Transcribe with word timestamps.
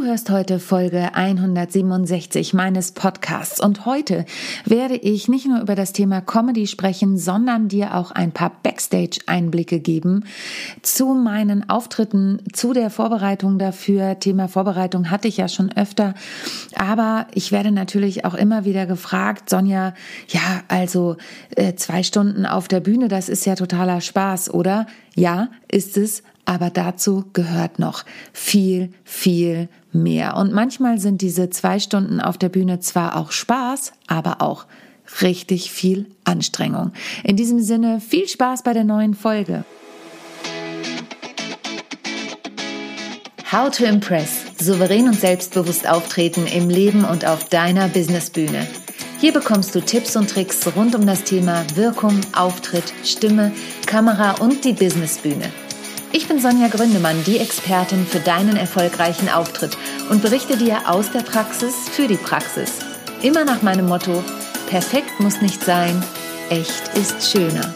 Du 0.00 0.06
hörst 0.06 0.30
heute 0.30 0.60
Folge 0.60 1.14
167 1.14 2.54
meines 2.54 2.92
Podcasts 2.92 3.60
und 3.60 3.84
heute 3.84 4.24
werde 4.64 4.96
ich 4.96 5.28
nicht 5.28 5.46
nur 5.46 5.60
über 5.60 5.74
das 5.74 5.92
Thema 5.92 6.22
Comedy 6.22 6.66
sprechen, 6.66 7.18
sondern 7.18 7.68
dir 7.68 7.94
auch 7.94 8.10
ein 8.10 8.32
paar 8.32 8.50
Backstage-Einblicke 8.62 9.78
geben 9.78 10.24
zu 10.80 11.08
meinen 11.12 11.68
Auftritten, 11.68 12.42
zu 12.54 12.72
der 12.72 12.88
Vorbereitung 12.88 13.58
dafür. 13.58 14.18
Thema 14.18 14.48
Vorbereitung 14.48 15.10
hatte 15.10 15.28
ich 15.28 15.36
ja 15.36 15.48
schon 15.48 15.70
öfter, 15.70 16.14
aber 16.74 17.26
ich 17.34 17.52
werde 17.52 17.70
natürlich 17.70 18.24
auch 18.24 18.34
immer 18.34 18.64
wieder 18.64 18.86
gefragt, 18.86 19.50
Sonja, 19.50 19.92
ja, 20.28 20.62
also 20.68 21.18
äh, 21.56 21.74
zwei 21.74 22.04
Stunden 22.04 22.46
auf 22.46 22.68
der 22.68 22.80
Bühne, 22.80 23.08
das 23.08 23.28
ist 23.28 23.44
ja 23.44 23.54
totaler 23.54 24.00
Spaß, 24.00 24.54
oder? 24.54 24.86
Ja, 25.14 25.48
ist 25.70 25.98
es, 25.98 26.22
aber 26.46 26.70
dazu 26.70 27.26
gehört 27.32 27.78
noch 27.78 28.04
viel, 28.32 28.92
viel 29.04 29.68
mehr. 29.92 30.36
Und 30.36 30.52
manchmal 30.52 30.98
sind 30.98 31.20
diese 31.20 31.50
zwei 31.50 31.78
Stunden 31.78 32.20
auf 32.20 32.38
der 32.38 32.48
Bühne 32.48 32.80
zwar 32.80 33.16
auch 33.16 33.32
Spaß, 33.32 33.92
aber 34.06 34.40
auch 34.40 34.66
richtig 35.22 35.70
viel 35.70 36.06
Anstrengung. 36.24 36.92
In 37.24 37.36
diesem 37.36 37.60
Sinne 37.60 38.00
viel 38.00 38.28
Spaß 38.28 38.62
bei 38.62 38.72
der 38.72 38.84
neuen 38.84 39.14
Folge. 39.14 39.64
How 43.52 43.68
to 43.68 43.84
Impress. 43.84 44.44
Souverän 44.60 45.08
und 45.08 45.18
selbstbewusst 45.18 45.88
auftreten 45.88 46.46
im 46.46 46.70
Leben 46.70 47.04
und 47.04 47.26
auf 47.26 47.48
deiner 47.48 47.88
Businessbühne. 47.88 48.66
Hier 49.18 49.32
bekommst 49.32 49.74
du 49.74 49.80
Tipps 49.80 50.14
und 50.14 50.30
Tricks 50.30 50.66
rund 50.76 50.94
um 50.94 51.04
das 51.04 51.24
Thema 51.24 51.64
Wirkung, 51.74 52.20
Auftritt, 52.32 52.92
Stimme, 53.04 53.50
Kamera 53.86 54.36
und 54.40 54.64
die 54.64 54.72
Businessbühne. 54.72 55.50
Ich 56.12 56.26
bin 56.26 56.40
Sonja 56.40 56.66
Gründemann, 56.66 57.22
die 57.24 57.38
Expertin 57.38 58.04
für 58.04 58.18
deinen 58.18 58.56
erfolgreichen 58.56 59.28
Auftritt 59.28 59.78
und 60.10 60.22
berichte 60.22 60.56
dir 60.56 60.88
aus 60.90 61.12
der 61.12 61.20
Praxis 61.20 61.74
für 61.92 62.08
die 62.08 62.16
Praxis. 62.16 62.80
Immer 63.22 63.44
nach 63.44 63.62
meinem 63.62 63.86
Motto, 63.86 64.24
perfekt 64.68 65.20
muss 65.20 65.40
nicht 65.40 65.62
sein, 65.62 66.02
echt 66.48 66.96
ist 66.96 67.30
schöner. 67.30 67.72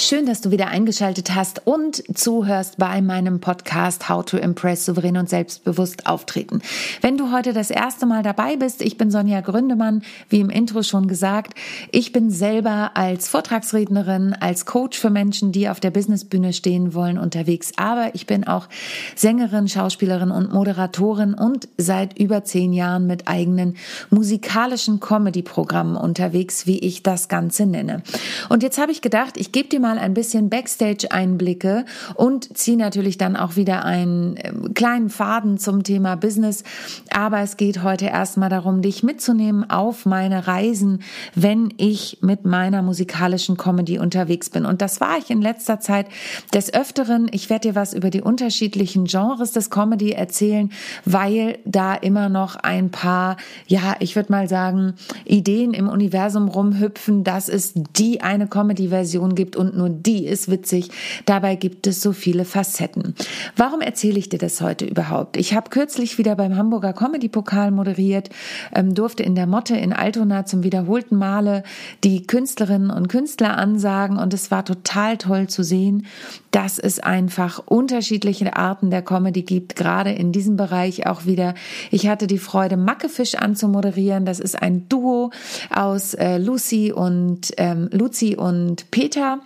Schön, 0.00 0.24
dass 0.24 0.40
du 0.40 0.50
wieder 0.50 0.68
eingeschaltet 0.68 1.34
hast 1.34 1.66
und 1.66 2.02
zuhörst 2.16 2.78
bei 2.78 3.02
meinem 3.02 3.38
Podcast 3.38 4.08
How 4.08 4.24
to 4.24 4.38
Impress 4.38 4.86
souverän 4.86 5.18
und 5.18 5.28
selbstbewusst 5.28 6.06
auftreten. 6.06 6.62
Wenn 7.02 7.18
du 7.18 7.32
heute 7.32 7.52
das 7.52 7.70
erste 7.70 8.06
Mal 8.06 8.22
dabei 8.22 8.56
bist, 8.56 8.80
ich 8.80 8.96
bin 8.96 9.10
Sonja 9.10 9.42
Gründemann, 9.42 10.02
wie 10.30 10.40
im 10.40 10.48
Intro 10.48 10.82
schon 10.82 11.06
gesagt. 11.06 11.52
Ich 11.92 12.12
bin 12.12 12.30
selber 12.30 12.92
als 12.94 13.28
Vortragsrednerin, 13.28 14.32
als 14.32 14.64
Coach 14.64 14.98
für 14.98 15.10
Menschen, 15.10 15.52
die 15.52 15.68
auf 15.68 15.80
der 15.80 15.90
Businessbühne 15.90 16.54
stehen 16.54 16.94
wollen, 16.94 17.18
unterwegs. 17.18 17.72
Aber 17.76 18.14
ich 18.14 18.26
bin 18.26 18.46
auch 18.46 18.68
Sängerin, 19.16 19.68
Schauspielerin 19.68 20.30
und 20.30 20.50
Moderatorin 20.50 21.34
und 21.34 21.68
seit 21.76 22.18
über 22.18 22.42
zehn 22.42 22.72
Jahren 22.72 23.06
mit 23.06 23.28
eigenen 23.28 23.76
musikalischen 24.08 24.98
Comedy-Programmen 24.98 25.96
unterwegs, 25.96 26.66
wie 26.66 26.78
ich 26.78 27.02
das 27.02 27.28
Ganze 27.28 27.66
nenne. 27.66 28.02
Und 28.48 28.62
jetzt 28.62 28.78
habe 28.78 28.92
ich 28.92 29.02
gedacht, 29.02 29.36
ich 29.36 29.52
gebe 29.52 29.68
dir 29.68 29.78
mal 29.78 29.89
mal 29.90 29.98
ein 29.98 30.14
bisschen 30.14 30.50
Backstage-Einblicke 30.50 31.84
und 32.14 32.56
ziehe 32.56 32.76
natürlich 32.76 33.18
dann 33.18 33.34
auch 33.34 33.56
wieder 33.56 33.84
einen 33.84 34.36
ähm, 34.38 34.72
kleinen 34.72 35.10
Faden 35.10 35.58
zum 35.58 35.82
Thema 35.82 36.14
Business. 36.14 36.62
Aber 37.10 37.40
es 37.40 37.56
geht 37.56 37.82
heute 37.82 38.06
erstmal 38.06 38.50
darum, 38.50 38.82
dich 38.82 39.02
mitzunehmen 39.02 39.68
auf 39.68 40.06
meine 40.06 40.46
Reisen, 40.46 41.02
wenn 41.34 41.74
ich 41.76 42.18
mit 42.20 42.44
meiner 42.44 42.82
musikalischen 42.82 43.56
Comedy 43.56 43.98
unterwegs 43.98 44.48
bin. 44.50 44.64
Und 44.64 44.80
das 44.80 45.00
war 45.00 45.18
ich 45.18 45.28
in 45.30 45.42
letzter 45.42 45.80
Zeit 45.80 46.06
des 46.54 46.72
Öfteren. 46.72 47.28
Ich 47.32 47.50
werde 47.50 47.70
dir 47.70 47.74
was 47.74 47.92
über 47.92 48.10
die 48.10 48.22
unterschiedlichen 48.22 49.06
Genres 49.06 49.50
des 49.50 49.70
Comedy 49.70 50.12
erzählen, 50.12 50.70
weil 51.04 51.58
da 51.64 51.94
immer 51.94 52.28
noch 52.28 52.54
ein 52.54 52.90
paar, 52.90 53.36
ja, 53.66 53.96
ich 53.98 54.14
würde 54.14 54.30
mal 54.30 54.48
sagen, 54.48 54.94
Ideen 55.24 55.74
im 55.74 55.88
Universum 55.88 56.46
rumhüpfen, 56.46 57.24
dass 57.24 57.48
es 57.48 57.72
die 57.74 58.20
eine 58.20 58.46
Comedy-Version 58.46 59.34
gibt 59.34 59.56
und 59.56 59.79
nur 59.80 59.88
die 59.88 60.26
ist 60.26 60.50
witzig. 60.50 60.90
Dabei 61.24 61.56
gibt 61.56 61.86
es 61.86 62.02
so 62.02 62.12
viele 62.12 62.44
Facetten. 62.44 63.14
Warum 63.56 63.80
erzähle 63.80 64.18
ich 64.18 64.28
dir 64.28 64.38
das 64.38 64.60
heute 64.60 64.84
überhaupt? 64.84 65.38
Ich 65.38 65.54
habe 65.54 65.70
kürzlich 65.70 66.18
wieder 66.18 66.36
beim 66.36 66.56
Hamburger 66.56 66.92
Comedy 66.92 67.28
Pokal 67.28 67.70
moderiert, 67.70 68.28
ähm, 68.74 68.94
durfte 68.94 69.22
in 69.22 69.34
der 69.34 69.46
Motte 69.46 69.76
in 69.76 69.94
Altona 69.94 70.44
zum 70.44 70.64
wiederholten 70.64 71.16
Male 71.16 71.62
die 72.04 72.26
Künstlerinnen 72.26 72.90
und 72.90 73.08
Künstler 73.08 73.56
ansagen 73.56 74.18
und 74.18 74.34
es 74.34 74.50
war 74.50 74.66
total 74.66 75.16
toll 75.16 75.48
zu 75.48 75.62
sehen, 75.62 76.06
dass 76.50 76.78
es 76.78 76.98
einfach 76.98 77.62
unterschiedliche 77.64 78.54
Arten 78.56 78.90
der 78.90 79.02
Comedy 79.02 79.42
gibt, 79.42 79.76
gerade 79.76 80.12
in 80.12 80.30
diesem 80.30 80.56
Bereich 80.56 81.06
auch 81.06 81.24
wieder. 81.24 81.54
Ich 81.90 82.06
hatte 82.06 82.26
die 82.26 82.38
Freude, 82.38 82.76
Mackefisch 82.76 83.36
anzumoderieren. 83.36 84.26
Das 84.26 84.40
ist 84.40 84.60
ein 84.60 84.88
Duo 84.90 85.30
aus 85.74 86.12
äh, 86.12 86.36
Lucy 86.36 86.92
und 86.92 87.52
ähm, 87.56 87.88
Lucy 87.92 88.36
und 88.36 88.90
Peter. 88.90 89.40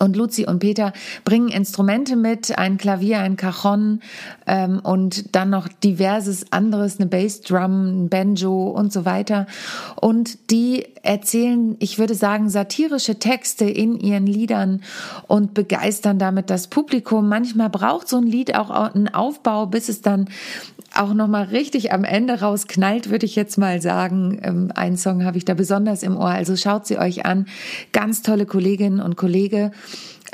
Und 0.00 0.16
Luzi 0.16 0.46
und 0.46 0.60
Peter 0.60 0.92
bringen 1.24 1.48
Instrumente 1.48 2.16
mit, 2.16 2.56
ein 2.58 2.78
Klavier, 2.78 3.20
ein 3.20 3.36
Cajon 3.36 4.00
ähm, 4.46 4.80
und 4.82 5.36
dann 5.36 5.50
noch 5.50 5.68
diverses 5.68 6.52
anderes, 6.52 6.98
eine 6.98 7.06
Bassdrum, 7.06 8.04
ein 8.04 8.08
Banjo 8.08 8.70
und 8.70 8.92
so 8.92 9.04
weiter. 9.04 9.46
Und 10.00 10.50
die 10.50 10.86
erzählen, 11.02 11.76
ich 11.80 11.98
würde 11.98 12.14
sagen, 12.14 12.48
satirische 12.48 13.18
Texte 13.18 13.66
in 13.66 14.00
ihren 14.00 14.26
Liedern 14.26 14.82
und 15.28 15.52
begeistern 15.52 16.18
damit 16.18 16.48
das 16.48 16.68
Publikum. 16.68 17.28
Manchmal 17.28 17.68
braucht 17.68 18.08
so 18.08 18.16
ein 18.16 18.26
Lied 18.26 18.54
auch 18.56 18.70
einen 18.70 19.08
Aufbau, 19.08 19.66
bis 19.66 19.90
es 19.90 20.00
dann 20.00 20.28
auch 21.00 21.14
noch 21.14 21.28
mal 21.28 21.44
richtig 21.44 21.92
am 21.92 22.04
Ende 22.04 22.40
rausknallt, 22.40 23.10
würde 23.10 23.26
ich 23.26 23.34
jetzt 23.34 23.58
mal 23.58 23.80
sagen. 23.80 24.40
Ähm, 24.42 24.72
einen 24.74 24.96
Song 24.96 25.24
habe 25.24 25.38
ich 25.38 25.44
da 25.44 25.54
besonders 25.54 26.02
im 26.02 26.16
Ohr, 26.16 26.28
also 26.28 26.56
schaut 26.56 26.86
sie 26.86 26.98
euch 26.98 27.24
an. 27.24 27.46
Ganz 27.92 28.22
tolle 28.22 28.46
Kolleginnen 28.46 29.00
und 29.00 29.16
Kollegen, 29.16 29.72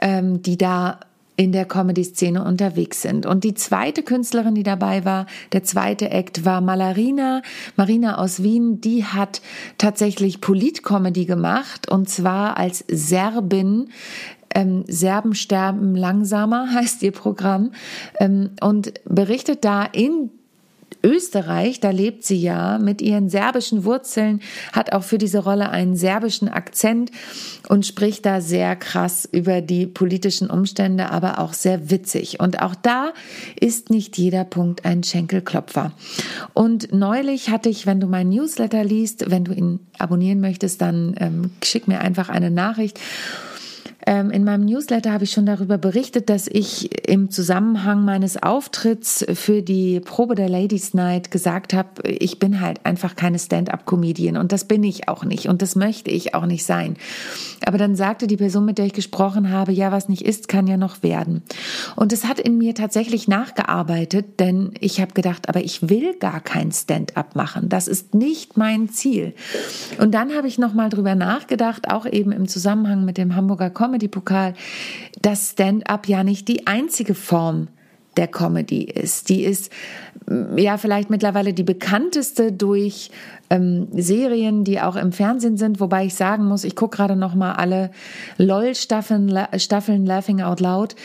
ähm, 0.01 0.43
die 0.43 0.59
da 0.59 1.01
in 1.37 1.53
der 1.53 1.67
Comedy-Szene 1.67 2.43
unterwegs 2.43 3.03
sind. 3.03 3.27
Und 3.27 3.45
die 3.45 3.55
zweite 3.55 4.03
Künstlerin, 4.03 4.55
die 4.55 4.63
dabei 4.63 5.05
war, 5.05 5.27
der 5.53 5.63
zweite 5.63 6.11
Act 6.11 6.45
war 6.47 6.63
Malarina, 6.63 7.43
Marina 7.77 8.19
aus 8.19 8.43
Wien, 8.43 8.81
die 8.81 9.05
hat 9.05 9.43
tatsächlich 9.77 10.41
Polit-Comedy 10.41 11.27
gemacht 11.27 11.91
und 11.91 12.09
zwar 12.09 12.57
als 12.57 12.85
Serbin 12.89 13.91
ähm, 14.55 14.85
Serben 14.89 15.35
sterben 15.35 15.95
langsamer 15.95 16.69
heißt 16.75 17.03
ihr 17.03 17.13
Programm 17.13 17.73
ähm, 18.19 18.51
und 18.63 18.95
berichtet 19.05 19.65
da 19.65 19.85
in 19.85 20.31
Österreich, 21.07 21.79
da 21.79 21.91
lebt 21.91 22.25
sie 22.25 22.37
ja 22.37 22.79
mit 22.79 23.01
ihren 23.01 23.31
serbischen 23.31 23.85
Wurzeln, 23.85 24.41
hat 24.73 24.93
auch 24.93 25.05
für 25.05 25.19
diese 25.19 25.39
Rolle 25.39 25.71
einen 25.71 25.95
serbischen 25.95 26.49
Akzent 26.49 27.13
und 27.69 27.87
spricht 27.87 28.27
da 28.27 28.41
sehr 28.41 28.75
krass 28.75 29.29
über 29.31 29.61
die 29.61 29.87
politischen 29.87 30.51
Umstände, 30.51 31.13
aber 31.13 31.39
auch 31.39 31.53
sehr 31.53 31.91
witzig. 31.91 32.41
Und 32.41 32.61
auch 32.61 32.75
da 32.75 33.13
ist 33.61 33.89
nicht 33.89 34.19
jeder 34.19 34.43
Punkt 34.43 34.85
ein 34.85 35.05
Schenkelklopfer. 35.05 35.93
Und 36.55 36.93
neulich 36.93 37.51
hatte 37.51 37.69
ich, 37.69 37.87
wenn 37.87 38.01
du 38.01 38.09
meinen 38.09 38.31
Newsletter 38.31 38.83
liest, 38.83 39.31
wenn 39.31 39.45
du 39.45 39.53
ihn 39.53 39.79
abonnieren 39.99 40.41
möchtest, 40.41 40.83
dann 40.83 41.15
ähm, 41.21 41.53
schick 41.63 41.87
mir 41.87 42.01
einfach 42.01 42.31
eine 42.31 42.51
Nachricht. 42.51 42.99
Ähm, 44.07 44.31
in 44.31 44.45
meinem 44.45 44.65
Newsletter 44.65 45.13
habe 45.13 45.25
ich 45.25 45.33
schon 45.33 45.47
darüber 45.47 45.79
berichtet, 45.79 46.31
dass 46.31 46.47
ich 46.47 47.09
im 47.09 47.31
Zusammenhang 47.31 48.05
meines 48.05 48.43
Auftritts 48.43 49.25
für 49.35 49.63
die 49.63 50.01
Probe 50.01 50.35
der 50.35 50.49
Ladies 50.49 50.95
Night 50.95 51.31
gesagt 51.31 51.75
habe, 51.75 52.09
ich 52.09 52.39
bin 52.39 52.61
halt 52.61 52.85
einfach 52.85 53.17
keine 53.17 53.39
Stand-up-Comedian 53.39 54.37
und 54.37 54.53
das 54.53 54.65
bin 54.65 54.83
ich 54.85 55.09
auch 55.09 55.25
nicht 55.25 55.49
und 55.49 55.63
das 55.63 55.77
möchte 55.77 56.11
ich 56.11 56.35
auch 56.35 56.47
nicht 56.47 56.65
sein. 56.65 56.97
Aber 57.65 57.79
dann 57.79 57.97
sagte 57.97 58.27
die 58.27 58.37
Person, 58.37 58.65
mit 58.65 58.79
der 58.79 58.87
ich 58.87 58.93
gesprochen 58.93 59.51
habe, 59.51 59.73
ja, 59.73 59.93
was 59.93 60.09
nicht 60.09 60.23
ist, 60.23 60.49
kann 60.49 60.67
ja 60.67 60.77
noch 60.77 61.03
werden. 61.03 61.43
Und 61.97 62.13
es 62.13 62.25
hat 62.27 62.39
in 62.39 62.59
mir 62.59 62.75
tatsächlich 62.75 63.29
nachgearbeitet, 63.29 64.41
denn 64.41 64.73
ich 64.81 65.01
habe 65.01 65.15
gedacht, 65.15 65.49
aber 65.49 65.65
ich 65.65 65.89
will 65.89 66.15
gar 66.19 66.41
kein 66.41 66.71
Stand-up 66.73 67.35
machen. 67.35 67.69
Das 67.69 67.89
ist 67.89 68.15
nicht 68.15 68.57
mein 68.57 68.89
Ziel. 68.89 69.35
Und 69.99 70.15
dann 70.15 70.35
habe 70.35 70.49
ich 70.49 70.59
noch 70.59 70.75
mal 70.75 70.91
drüber 70.91 71.15
nachgedacht, 71.15 71.91
auch 71.91 72.07
eben 72.07 72.33
im 72.33 72.49
Zusammenhang 72.49 73.05
mit 73.05 73.19
dem 73.19 73.35
Hamburger 73.35 73.71
Comedy-Pokal, 73.77 74.55
dass 75.23 75.51
Stand-up 75.51 76.09
ja 76.09 76.25
nicht 76.25 76.49
die 76.49 76.67
einzige 76.67 77.15
Form 77.15 77.69
der 78.17 78.27
Comedy 78.27 78.85
ist. 78.85 79.29
Die 79.29 79.45
ist 79.45 79.71
mm, 80.27 80.59
ja 80.59 80.79
vielleicht 80.79 81.11
mittlerweile 81.11 81.53
die 81.53 81.63
bekannteste 81.63 82.53
durch 82.53 83.11
ähm, 83.51 83.89
Serien, 83.93 84.65
die 84.65 84.81
auch 84.81 84.97
im 84.97 85.13
Fernsehen 85.13 85.57
sind, 85.57 85.81
wobei 85.81 86.07
ich 86.07 86.15
sagen 86.15 86.47
muss, 86.47 86.65
ich 86.65 86.75
gucke 86.75 86.97
gerade 86.97 87.17
noch 87.17 87.35
mal 87.35 87.53
alle 87.53 87.91
LOL 88.39 88.75
Staffeln, 88.75 89.39
Staffeln 89.59 90.07
Laughing 90.07 90.41
Out 90.41 90.61
Loud 90.61 90.97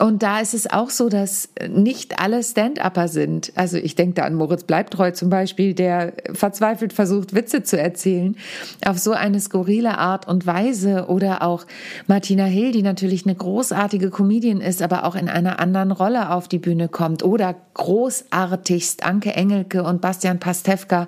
Und 0.00 0.24
da 0.24 0.40
ist 0.40 0.54
es 0.54 0.68
auch 0.68 0.90
so, 0.90 1.08
dass 1.08 1.48
nicht 1.68 2.18
alle 2.18 2.42
Stand-Upper 2.42 3.06
sind. 3.06 3.52
Also 3.54 3.76
ich 3.76 3.94
denke 3.94 4.14
da 4.14 4.22
an 4.24 4.34
Moritz 4.34 4.64
Bleibtreu 4.64 5.12
zum 5.12 5.30
Beispiel, 5.30 5.72
der 5.72 6.14
verzweifelt 6.32 6.92
versucht, 6.92 7.32
Witze 7.32 7.62
zu 7.62 7.78
erzählen 7.78 8.36
auf 8.84 8.98
so 8.98 9.12
eine 9.12 9.38
skurrile 9.38 9.96
Art 9.98 10.26
und 10.26 10.46
Weise. 10.46 11.06
Oder 11.06 11.42
auch 11.42 11.64
Martina 12.08 12.44
Hill, 12.44 12.72
die 12.72 12.82
natürlich 12.82 13.24
eine 13.24 13.36
großartige 13.36 14.10
Comedian 14.10 14.60
ist, 14.60 14.82
aber 14.82 15.04
auch 15.04 15.14
in 15.14 15.28
einer 15.28 15.60
anderen 15.60 15.92
Rolle 15.92 16.30
auf 16.30 16.48
die 16.48 16.58
Bühne 16.58 16.88
kommt. 16.88 17.22
Oder 17.22 17.54
großartigst 17.74 19.04
Anke 19.04 19.34
Engelke 19.34 19.84
und 19.84 20.00
Bastian 20.00 20.40
Pastewka, 20.40 21.06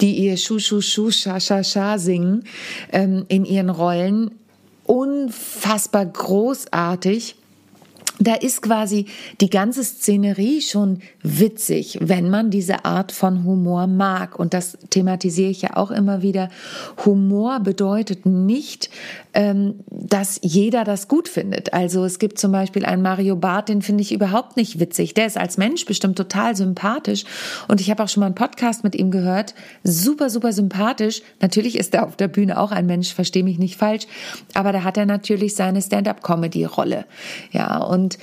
die 0.00 0.16
ihr 0.16 0.36
Schu 0.36 0.60
Schu 0.60 0.80
Schu 0.80 1.10
Scha 1.10 1.40
Scha 1.40 1.64
Scha 1.64 1.98
singen 1.98 2.44
ähm, 2.92 3.24
in 3.26 3.44
ihren 3.44 3.70
Rollen. 3.70 4.30
Unfassbar 4.84 6.06
großartig 6.06 7.36
da 8.20 8.34
ist 8.34 8.60
quasi 8.60 9.06
die 9.40 9.48
ganze 9.48 9.82
Szenerie 9.82 10.60
schon 10.60 11.00
witzig, 11.22 11.98
wenn 12.02 12.28
man 12.28 12.50
diese 12.50 12.84
Art 12.84 13.12
von 13.12 13.44
Humor 13.44 13.86
mag. 13.86 14.38
Und 14.38 14.52
das 14.52 14.76
thematisiere 14.90 15.50
ich 15.50 15.62
ja 15.62 15.76
auch 15.76 15.90
immer 15.90 16.20
wieder. 16.20 16.50
Humor 17.04 17.60
bedeutet 17.60 18.26
nicht, 18.26 18.90
ähm, 19.32 19.80
dass 19.90 20.38
jeder 20.42 20.84
das 20.84 21.08
gut 21.08 21.28
findet. 21.28 21.72
Also 21.72 22.04
es 22.04 22.18
gibt 22.18 22.38
zum 22.38 22.52
Beispiel 22.52 22.84
einen 22.84 23.00
Mario 23.02 23.36
Barth, 23.36 23.70
den 23.70 23.80
finde 23.80 24.02
ich 24.02 24.12
überhaupt 24.12 24.56
nicht 24.56 24.78
witzig. 24.78 25.14
Der 25.14 25.26
ist 25.26 25.38
als 25.38 25.56
Mensch 25.56 25.86
bestimmt 25.86 26.16
total 26.16 26.54
sympathisch. 26.54 27.24
Und 27.68 27.80
ich 27.80 27.90
habe 27.90 28.02
auch 28.02 28.08
schon 28.08 28.20
mal 28.20 28.26
einen 28.26 28.34
Podcast 28.34 28.84
mit 28.84 28.94
ihm 28.94 29.10
gehört. 29.10 29.54
Super, 29.82 30.28
super 30.28 30.52
sympathisch. 30.52 31.22
Natürlich 31.40 31.78
ist 31.78 31.94
er 31.94 32.06
auf 32.06 32.16
der 32.16 32.28
Bühne 32.28 32.60
auch 32.60 32.70
ein 32.70 32.84
Mensch, 32.84 33.14
verstehe 33.14 33.44
mich 33.44 33.58
nicht 33.58 33.76
falsch. 33.76 34.06
Aber 34.52 34.72
da 34.72 34.82
hat 34.82 34.98
er 34.98 35.06
natürlich 35.06 35.54
seine 35.54 35.80
Stand-up-Comedy-Rolle. 35.80 37.06
Ja, 37.52 37.78
und 37.78 38.09
und 38.10 38.18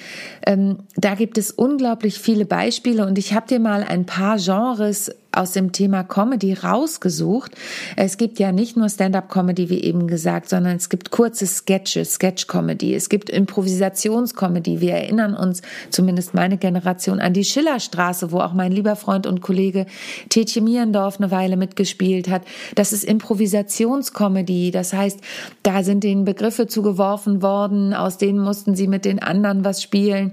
ähm, 0.46 0.78
da 0.96 1.16
gibt 1.16 1.38
es 1.38 1.52
unglaublich 1.52 2.20
viele 2.20 2.46
Beispiele. 2.46 3.06
Und 3.06 3.18
ich 3.18 3.34
habe 3.34 3.48
dir 3.48 3.60
mal 3.60 3.84
ein 3.84 4.06
paar 4.06 4.38
Genres 4.38 5.12
aus 5.38 5.52
dem 5.52 5.72
Thema 5.72 6.04
Comedy 6.04 6.54
rausgesucht. 6.54 7.52
Es 7.96 8.18
gibt 8.18 8.40
ja 8.40 8.52
nicht 8.52 8.76
nur 8.76 8.90
Stand-up-Comedy, 8.90 9.70
wie 9.70 9.84
eben 9.84 10.08
gesagt, 10.08 10.50
sondern 10.50 10.76
es 10.76 10.90
gibt 10.90 11.12
kurze 11.12 11.48
Sketches, 11.48 12.16
Sketch-Comedy. 12.16 12.94
Es 12.96 13.10
gibt 13.10 13.30
Improvisationscomedy. 13.30 14.82
Wir 14.82 14.94
erinnern 14.94 15.36
uns, 15.36 15.62
zumindest 15.90 16.34
meine 16.34 16.58
Generation, 16.58 17.20
an 17.20 17.34
die 17.34 17.44
Schillerstraße, 17.44 18.32
wo 18.32 18.40
auch 18.40 18.54
mein 18.54 18.72
lieber 18.72 18.96
Freund 18.96 19.28
und 19.28 19.42
Kollege 19.42 19.86
Tetje 20.30 20.62
Mierendorf 20.62 21.20
eine 21.20 21.32
Weile 21.32 21.58
mitgespielt 21.58 22.30
hat. 22.30 22.44
Das 22.76 22.94
ist 22.94 23.04
Improvisationscomedy. 23.04 24.72
Das 24.72 24.94
heißt, 24.94 25.20
da 25.64 25.84
sind 25.84 26.04
denen 26.04 26.26
Begriffe 26.26 26.68
zugeworfen 26.68 27.42
worden, 27.42 27.94
aus 27.94 28.18
denen 28.18 28.40
mussten 28.40 28.76
sie 28.76 28.88
mit 28.88 29.06
den 29.06 29.22
anderen 29.22 29.64
was 29.64 29.82
spielen 29.82 30.32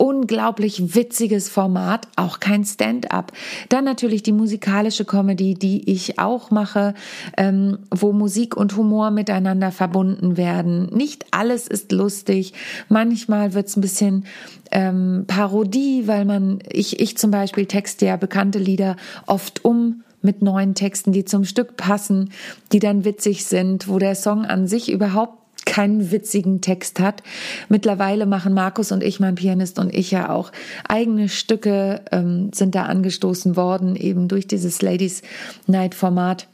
unglaublich 0.00 0.94
witziges 0.94 1.50
Format, 1.50 2.08
auch 2.16 2.40
kein 2.40 2.64
Stand-up. 2.64 3.32
Dann 3.68 3.84
natürlich 3.84 4.22
die 4.22 4.32
musikalische 4.32 5.04
Comedy, 5.04 5.52
die 5.52 5.90
ich 5.90 6.18
auch 6.18 6.50
mache, 6.50 6.94
ähm, 7.36 7.80
wo 7.90 8.12
Musik 8.12 8.56
und 8.56 8.78
Humor 8.78 9.10
miteinander 9.10 9.70
verbunden 9.70 10.38
werden. 10.38 10.86
Nicht 10.86 11.26
alles 11.32 11.68
ist 11.68 11.92
lustig. 11.92 12.54
Manchmal 12.88 13.52
wird 13.52 13.68
es 13.68 13.76
ein 13.76 13.82
bisschen 13.82 14.24
ähm, 14.70 15.24
Parodie, 15.26 16.04
weil 16.06 16.24
man, 16.24 16.60
ich, 16.70 16.98
ich 16.98 17.18
zum 17.18 17.30
Beispiel 17.30 17.66
texte 17.66 18.06
ja 18.06 18.16
bekannte 18.16 18.58
Lieder 18.58 18.96
oft 19.26 19.66
um 19.66 20.02
mit 20.22 20.40
neuen 20.40 20.74
Texten, 20.74 21.12
die 21.12 21.26
zum 21.26 21.44
Stück 21.44 21.76
passen, 21.76 22.30
die 22.72 22.78
dann 22.78 23.04
witzig 23.04 23.44
sind, 23.44 23.88
wo 23.88 23.98
der 23.98 24.14
Song 24.14 24.46
an 24.46 24.66
sich 24.66 24.90
überhaupt 24.90 25.39
keinen 25.70 26.10
witzigen 26.10 26.60
Text 26.60 26.98
hat. 26.98 27.22
Mittlerweile 27.68 28.26
machen 28.26 28.54
Markus 28.54 28.90
und 28.90 29.04
ich, 29.04 29.20
mein 29.20 29.36
Pianist 29.36 29.78
und 29.78 29.94
ich 29.94 30.10
ja 30.10 30.28
auch 30.30 30.50
eigene 30.88 31.28
Stücke, 31.28 32.00
ähm, 32.10 32.50
sind 32.52 32.74
da 32.74 32.86
angestoßen 32.86 33.54
worden, 33.54 33.94
eben 33.94 34.26
durch 34.26 34.48
dieses 34.48 34.82
Ladies 34.82 35.22
Night 35.68 35.94
Format 35.94 36.48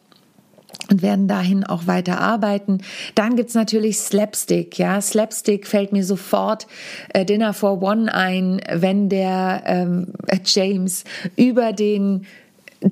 und 0.90 1.00
werden 1.00 1.28
dahin 1.28 1.64
auch 1.64 1.86
weiter 1.86 2.20
arbeiten. 2.20 2.82
Dann 3.14 3.36
gibt's 3.36 3.54
natürlich 3.54 3.98
Slapstick. 3.98 4.78
Ja, 4.78 5.00
Slapstick 5.00 5.66
fällt 5.66 5.92
mir 5.92 6.04
sofort 6.04 6.66
äh, 7.14 7.24
Dinner 7.24 7.54
for 7.54 7.82
One 7.82 8.12
ein, 8.12 8.60
wenn 8.70 9.08
der 9.08 9.62
ähm, 9.64 10.08
James 10.44 11.04
über 11.36 11.72
den 11.72 12.26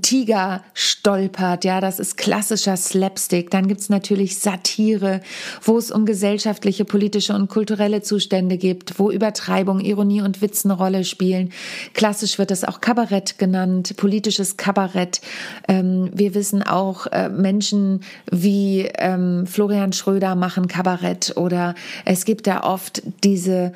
Tiger 0.02 0.62
stolpert, 0.72 1.64
ja, 1.64 1.80
das 1.80 1.98
ist 1.98 2.16
klassischer 2.16 2.76
Slapstick. 2.76 3.50
Dann 3.50 3.68
gibt's 3.68 3.88
natürlich 3.88 4.38
Satire, 4.38 5.20
wo 5.62 5.76
es 5.78 5.90
um 5.90 6.06
gesellschaftliche, 6.06 6.84
politische 6.84 7.34
und 7.34 7.48
kulturelle 7.48 8.02
Zustände 8.02 8.56
gibt, 8.56 8.98
wo 8.98 9.10
Übertreibung, 9.10 9.80
Ironie 9.80 10.22
und 10.22 10.40
Witz 10.40 10.64
eine 10.64 10.74
Rolle 10.74 11.04
spielen. 11.04 11.52
Klassisch 11.92 12.38
wird 12.38 12.50
es 12.50 12.64
auch 12.64 12.80
Kabarett 12.80 13.38
genannt, 13.38 13.96
politisches 13.96 14.56
Kabarett. 14.56 15.20
Ähm, 15.68 16.10
wir 16.12 16.34
wissen 16.34 16.62
auch, 16.62 17.06
äh, 17.06 17.28
Menschen 17.28 18.02
wie 18.30 18.88
ähm, 18.98 19.46
Florian 19.46 19.92
Schröder 19.92 20.34
machen 20.34 20.68
Kabarett 20.68 21.36
oder 21.36 21.74
es 22.04 22.24
gibt 22.24 22.46
da 22.46 22.62
oft 22.62 23.02
diese 23.22 23.72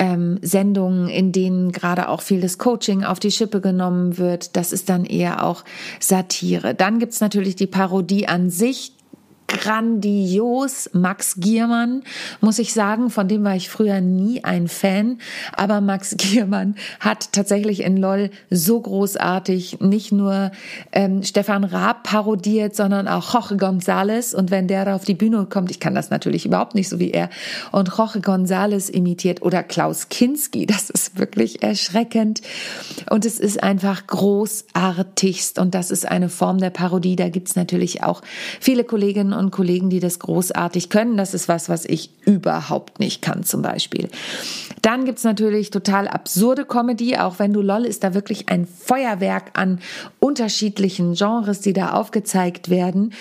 ähm, 0.00 0.38
Sendungen, 0.40 1.08
in 1.08 1.30
denen 1.30 1.72
gerade 1.72 2.08
auch 2.08 2.22
viel 2.22 2.40
das 2.40 2.56
Coaching 2.56 3.04
auf 3.04 3.20
die 3.20 3.30
Schippe 3.30 3.60
genommen 3.60 4.16
wird. 4.16 4.56
Das 4.56 4.72
ist 4.72 4.88
dann 4.88 5.04
eher 5.04 5.44
auch 5.44 5.62
Satire. 6.00 6.74
Dann 6.74 6.98
gibt's 6.98 7.20
natürlich 7.20 7.54
die 7.54 7.66
Parodie 7.66 8.26
an 8.26 8.48
sich 8.48 8.94
grandios. 9.50 10.90
Max 10.92 11.36
Giermann, 11.36 12.02
muss 12.40 12.58
ich 12.58 12.72
sagen, 12.72 13.10
von 13.10 13.28
dem 13.28 13.44
war 13.44 13.56
ich 13.56 13.68
früher 13.68 14.00
nie 14.00 14.44
ein 14.44 14.68
Fan. 14.68 15.18
Aber 15.52 15.80
Max 15.80 16.16
Giermann 16.18 16.76
hat 17.00 17.32
tatsächlich 17.32 17.82
in 17.82 17.96
LOL 17.96 18.30
so 18.50 18.80
großartig 18.80 19.80
nicht 19.80 20.12
nur 20.12 20.52
ähm, 20.92 21.22
Stefan 21.22 21.64
Raab 21.64 22.04
parodiert, 22.04 22.76
sondern 22.76 23.08
auch 23.08 23.34
Jorge 23.34 23.56
González. 23.56 24.34
Und 24.34 24.50
wenn 24.50 24.68
der 24.68 24.84
da 24.84 24.94
auf 24.94 25.04
die 25.04 25.14
Bühne 25.14 25.46
kommt, 25.46 25.70
ich 25.70 25.80
kann 25.80 25.94
das 25.94 26.10
natürlich 26.10 26.46
überhaupt 26.46 26.74
nicht 26.74 26.88
so 26.88 26.98
wie 26.98 27.10
er, 27.10 27.28
und 27.72 27.88
Jorge 27.96 28.20
González 28.20 28.90
imitiert 28.90 29.42
oder 29.42 29.62
Klaus 29.62 30.08
Kinski, 30.08 30.66
das 30.66 30.90
ist 30.90 31.18
wirklich 31.18 31.62
erschreckend. 31.62 32.40
Und 33.10 33.24
es 33.24 33.40
ist 33.40 33.62
einfach 33.62 34.06
großartigst. 34.06 35.58
Und 35.58 35.74
das 35.74 35.90
ist 35.90 36.06
eine 36.06 36.28
Form 36.28 36.58
der 36.58 36.70
Parodie. 36.70 37.16
Da 37.16 37.28
gibt's 37.28 37.56
natürlich 37.56 38.02
auch 38.02 38.22
viele 38.60 38.84
Kolleginnen 38.84 39.32
und 39.40 39.50
Kollegen, 39.50 39.90
die 39.90 39.98
das 39.98 40.20
großartig 40.20 40.90
können. 40.90 41.16
Das 41.16 41.34
ist 41.34 41.48
was, 41.48 41.68
was 41.68 41.84
ich 41.84 42.10
überhaupt 42.24 43.00
nicht 43.00 43.22
kann 43.22 43.42
zum 43.42 43.62
Beispiel. 43.62 44.08
Dann 44.82 45.04
gibt's 45.04 45.24
natürlich 45.24 45.70
total 45.70 46.06
absurde 46.06 46.64
Comedy, 46.64 47.16
auch 47.16 47.38
wenn 47.38 47.52
du 47.52 47.62
LOL 47.62 47.84
ist 47.84 48.04
da 48.04 48.14
wirklich 48.14 48.48
ein 48.48 48.66
Feuerwerk 48.66 49.50
an 49.54 49.80
unterschiedlichen 50.20 51.14
Genres, 51.14 51.60
die 51.60 51.72
da 51.72 51.92
aufgezeigt 51.92 52.70
werden, 52.70 53.12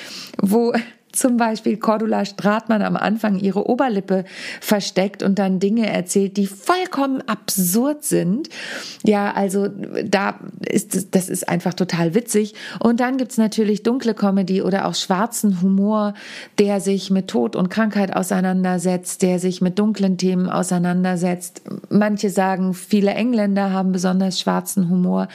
wo 0.42 0.74
zum 1.12 1.38
Beispiel 1.38 1.78
Cordula 1.78 2.26
Stratmann 2.26 2.82
am 2.82 2.96
Anfang 2.96 3.40
ihre 3.40 3.68
Oberlippe 3.68 4.26
versteckt 4.62 5.24
und 5.24 5.40
dann 5.40 5.60
Dinge 5.60 5.90
erzählt, 5.90 6.38
die 6.38 6.48
vollkommen 6.48 7.22
absurd 7.28 8.04
sind. 8.04 8.50
Ja, 9.04 9.32
also 9.34 9.68
da 9.68 10.40
ist 10.68 11.16
das 11.16 11.30
ist 11.30 11.50
einfach 11.50 11.74
total 11.74 12.13
witzig. 12.13 12.54
Und 12.80 13.00
dann 13.00 13.18
gibt's 13.18 13.38
natürlich 13.38 13.84
dunkle 13.84 14.13
Comedy 14.13 14.62
oder 14.62 14.86
auch 14.86 14.96
schwarzen 14.96 15.62
Humor, 15.62 16.13
der 16.60 16.80
sich 16.80 17.10
mit 17.10 17.28
Tod 17.28 17.56
und 17.56 17.70
Krankheit 17.70 18.16
auseinandersetzt, 18.16 19.22
der 19.22 19.39
sich 19.39 19.62
mit 19.62 19.80
dunklen 19.80 20.18
Themen 20.18 20.50
auseinandersetzt. 20.50 21.62
Manche 21.89 22.30
sagen, 22.30 22.74
viele 22.74 23.12
Engländer 23.12 23.72
haben 23.72 23.92
besonders 23.92 24.39
schwarzen 24.39 24.89
Humor. 24.89 25.28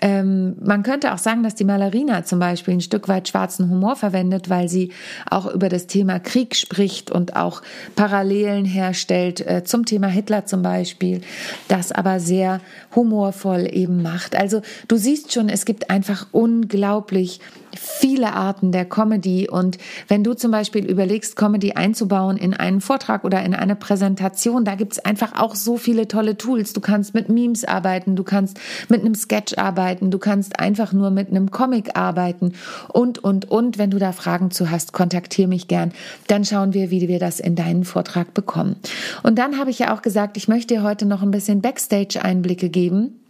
Ähm, 0.00 0.56
man 0.60 0.82
könnte 0.82 1.12
auch 1.14 1.18
sagen, 1.18 1.42
dass 1.42 1.54
die 1.54 1.64
Malerina 1.64 2.24
zum 2.24 2.38
Beispiel 2.38 2.74
ein 2.74 2.80
Stück 2.80 3.08
weit 3.08 3.28
schwarzen 3.28 3.70
Humor 3.70 3.96
verwendet, 3.96 4.50
weil 4.50 4.68
sie 4.68 4.92
auch 5.30 5.46
über 5.46 5.68
das 5.68 5.86
Thema 5.86 6.18
Krieg 6.18 6.54
spricht 6.54 7.10
und 7.10 7.36
auch 7.36 7.62
Parallelen 7.94 8.64
herstellt 8.64 9.40
äh, 9.40 9.64
zum 9.64 9.84
Thema 9.86 10.08
Hitler 10.08 10.46
zum 10.46 10.62
Beispiel, 10.62 11.20
das 11.68 11.92
aber 11.92 12.20
sehr 12.20 12.60
humorvoll 12.94 13.68
eben 13.72 14.02
macht. 14.02 14.36
Also 14.36 14.62
du 14.88 14.96
siehst 14.96 15.32
schon, 15.32 15.48
es 15.48 15.64
gibt 15.64 15.90
einfach 15.90 16.26
unglaublich 16.32 17.40
viele 17.76 18.32
Arten 18.32 18.72
der 18.72 18.84
Comedy. 18.84 19.48
Und 19.48 19.78
wenn 20.08 20.24
du 20.24 20.34
zum 20.34 20.50
Beispiel 20.50 20.84
überlegst, 20.84 21.36
Comedy 21.36 21.72
einzubauen 21.72 22.36
in 22.36 22.54
einen 22.54 22.80
Vortrag 22.80 23.24
oder 23.24 23.42
in 23.44 23.54
eine 23.54 23.76
Präsentation, 23.76 24.64
da 24.64 24.74
gibt's 24.74 24.98
einfach 24.98 25.40
auch 25.40 25.54
so 25.54 25.76
viele 25.76 26.08
tolle 26.08 26.36
Tools. 26.36 26.72
Du 26.72 26.80
kannst 26.80 27.14
mit 27.14 27.28
Memes 27.28 27.64
arbeiten, 27.64 28.16
du 28.16 28.24
kannst 28.24 28.58
mit 28.88 29.00
einem 29.00 29.14
Sketch 29.14 29.58
arbeiten, 29.58 29.85
du 29.94 30.18
kannst 30.18 30.58
einfach 30.58 30.92
nur 30.92 31.10
mit 31.10 31.30
einem 31.30 31.50
Comic 31.50 31.96
arbeiten 31.96 32.52
und, 32.92 33.22
und, 33.22 33.50
und. 33.50 33.78
Wenn 33.78 33.90
du 33.90 33.98
da 33.98 34.12
Fragen 34.12 34.50
zu 34.50 34.70
hast, 34.70 34.92
kontaktiere 34.92 35.48
mich 35.48 35.68
gern. 35.68 35.92
Dann 36.26 36.44
schauen 36.44 36.74
wir, 36.74 36.90
wie 36.90 37.08
wir 37.08 37.18
das 37.18 37.40
in 37.40 37.56
deinen 37.56 37.84
Vortrag 37.84 38.34
bekommen. 38.34 38.76
Und 39.22 39.38
dann 39.38 39.58
habe 39.58 39.70
ich 39.70 39.78
ja 39.78 39.94
auch 39.94 40.02
gesagt, 40.02 40.36
ich 40.36 40.48
möchte 40.48 40.74
dir 40.74 40.82
heute 40.82 41.06
noch 41.06 41.22
ein 41.22 41.30
bisschen 41.30 41.60
Backstage-Einblicke 41.60 42.68
geben 42.68 43.20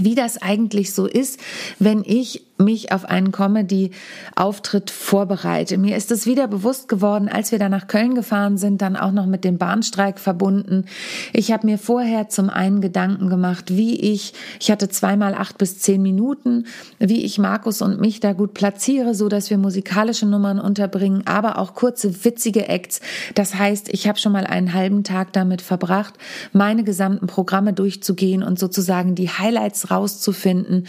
wie 0.00 0.14
das 0.14 0.42
eigentlich 0.42 0.92
so 0.92 1.06
ist, 1.06 1.38
wenn 1.78 2.02
ich 2.04 2.42
mich 2.56 2.92
auf 2.92 3.04
einen 3.04 3.32
Comedy-Auftritt 3.32 4.90
vorbereite. 4.90 5.76
Mir 5.76 5.96
ist 5.96 6.12
es 6.12 6.24
wieder 6.24 6.46
bewusst 6.46 6.88
geworden, 6.88 7.28
als 7.28 7.50
wir 7.50 7.58
da 7.58 7.68
nach 7.68 7.88
Köln 7.88 8.14
gefahren 8.14 8.58
sind, 8.58 8.80
dann 8.80 8.96
auch 8.96 9.10
noch 9.10 9.26
mit 9.26 9.44
dem 9.44 9.58
Bahnstreik 9.58 10.20
verbunden. 10.20 10.84
Ich 11.32 11.50
habe 11.50 11.66
mir 11.66 11.78
vorher 11.78 12.28
zum 12.28 12.50
einen 12.50 12.80
Gedanken 12.80 13.28
gemacht, 13.28 13.76
wie 13.76 13.98
ich, 13.98 14.34
ich 14.60 14.70
hatte 14.70 14.88
zweimal 14.88 15.34
acht 15.34 15.58
bis 15.58 15.80
zehn 15.80 16.00
Minuten, 16.00 16.66
wie 17.00 17.24
ich 17.24 17.38
Markus 17.38 17.82
und 17.82 18.00
mich 18.00 18.20
da 18.20 18.32
gut 18.32 18.54
platziere, 18.54 19.14
so 19.14 19.28
dass 19.28 19.50
wir 19.50 19.58
musikalische 19.58 20.26
Nummern 20.26 20.60
unterbringen, 20.60 21.22
aber 21.26 21.58
auch 21.58 21.74
kurze 21.74 22.24
witzige 22.24 22.68
Acts. 22.68 23.00
Das 23.34 23.56
heißt, 23.56 23.88
ich 23.88 24.06
habe 24.06 24.18
schon 24.18 24.32
mal 24.32 24.46
einen 24.46 24.74
halben 24.74 25.02
Tag 25.02 25.32
damit 25.32 25.60
verbracht, 25.60 26.14
meine 26.52 26.84
gesamten 26.84 27.26
Programme 27.26 27.72
durchzugehen 27.72 28.44
und 28.44 28.60
sozusagen 28.60 29.16
die 29.16 29.28
Highlights 29.28 29.90
rauszufinden 29.90 30.86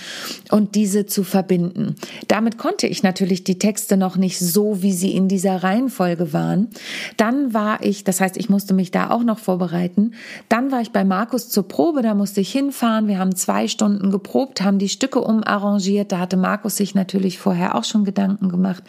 und 0.52 0.76
diese 0.76 1.08
zu 1.08 1.24
verbinden 1.24 1.55
verbinden. 1.56 1.96
Damit 2.28 2.58
konnte 2.58 2.88
ich 2.88 3.04
natürlich 3.04 3.44
die 3.44 3.60
Texte 3.60 3.98
noch 3.98 4.18
nicht 4.18 4.40
so, 4.40 4.82
wie 4.82 4.94
sie 4.94 5.16
in 5.16 5.28
dieser 5.28 5.64
Reihenfolge 5.64 6.34
waren. 6.34 6.70
Dann 7.18 7.54
war 7.54 7.84
ich, 7.84 8.04
das 8.04 8.22
heißt, 8.22 8.38
ich 8.38 8.50
musste 8.50 8.74
mich 8.74 8.92
da 8.92 9.10
auch 9.10 9.24
noch 9.24 9.40
vorbereiten. 9.40 10.12
Dann 10.50 10.72
war 10.72 10.82
ich 10.82 10.92
bei 10.92 11.04
Markus 11.04 11.50
zur 11.50 11.68
Probe, 11.68 12.02
da 12.02 12.14
musste 12.14 12.42
ich 12.42 12.52
hinfahren. 12.52 13.08
Wir 13.08 13.20
haben 13.20 13.36
zwei 13.36 13.68
Stunden 13.68 14.12
geprobt, 14.12 14.62
haben 14.62 14.80
die 14.80 14.90
Stücke 14.90 15.22
umarrangiert. 15.22 16.12
Da 16.12 16.20
hatte 16.20 16.38
Markus 16.38 16.78
sich 16.78 16.96
natürlich 16.96 17.40
vorher 17.40 17.76
auch 17.76 17.84
schon 17.84 18.06
Gedanken 18.06 18.50
gemacht. 18.50 18.84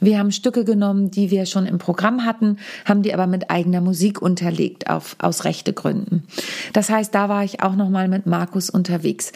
Wir 0.00 0.18
haben 0.18 0.32
Stücke 0.32 0.64
genommen, 0.64 1.10
die 1.10 1.30
wir 1.30 1.46
schon 1.46 1.66
im 1.66 1.78
Programm 1.78 2.24
hatten, 2.24 2.58
haben 2.84 3.02
die 3.02 3.14
aber 3.14 3.26
mit 3.26 3.50
eigener 3.50 3.80
Musik 3.80 4.20
unterlegt, 4.20 4.90
auf, 4.90 5.16
aus 5.18 5.44
rechte 5.44 5.72
Gründen. 5.72 6.24
Das 6.72 6.90
heißt, 6.90 7.14
da 7.14 7.28
war 7.28 7.44
ich 7.44 7.62
auch 7.62 7.76
noch 7.76 7.88
mal 7.88 8.08
mit 8.08 8.26
Markus 8.26 8.68
unterwegs. 8.68 9.32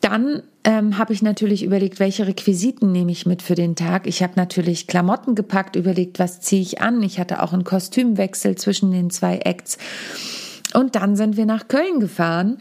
Dann 0.00 0.42
ähm, 0.64 0.98
habe 0.98 1.12
ich 1.12 1.22
natürlich 1.22 1.64
überlegt, 1.64 1.98
welche 1.98 2.26
Requisiten 2.26 2.92
nehme 2.92 3.10
ich 3.12 3.26
mit 3.26 3.42
für 3.42 3.54
den 3.54 3.74
Tag. 3.74 4.06
Ich 4.06 4.22
habe 4.22 4.34
natürlich 4.36 4.86
Klamotten 4.86 5.34
gepackt, 5.34 5.76
überlegt, 5.76 6.18
was 6.18 6.40
ziehe 6.40 6.62
ich 6.62 6.80
an. 6.80 7.02
Ich 7.02 7.18
hatte 7.18 7.42
auch 7.42 7.52
einen 7.52 7.64
Kostümwechsel 7.64 8.56
zwischen 8.56 8.90
den 8.92 9.10
zwei 9.10 9.38
Acts. 9.38 9.78
Und 10.74 10.94
dann 10.94 11.16
sind 11.16 11.36
wir 11.36 11.46
nach 11.46 11.68
Köln 11.68 12.00
gefahren 12.00 12.58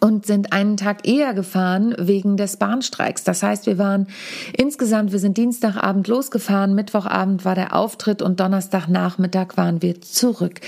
und 0.00 0.26
sind 0.26 0.52
einen 0.52 0.76
Tag 0.76 1.06
eher 1.06 1.34
gefahren 1.34 1.94
wegen 1.98 2.36
des 2.36 2.56
Bahnstreiks. 2.56 3.24
Das 3.24 3.42
heißt, 3.42 3.66
wir 3.66 3.78
waren 3.78 4.06
insgesamt, 4.56 5.12
wir 5.12 5.18
sind 5.18 5.36
Dienstagabend 5.36 6.08
losgefahren, 6.08 6.74
Mittwochabend 6.74 7.44
war 7.44 7.54
der 7.54 7.74
Auftritt 7.74 8.22
und 8.22 8.40
Donnerstagnachmittag 8.40 9.56
waren 9.56 9.82
wir 9.82 10.00
zurück. 10.00 10.60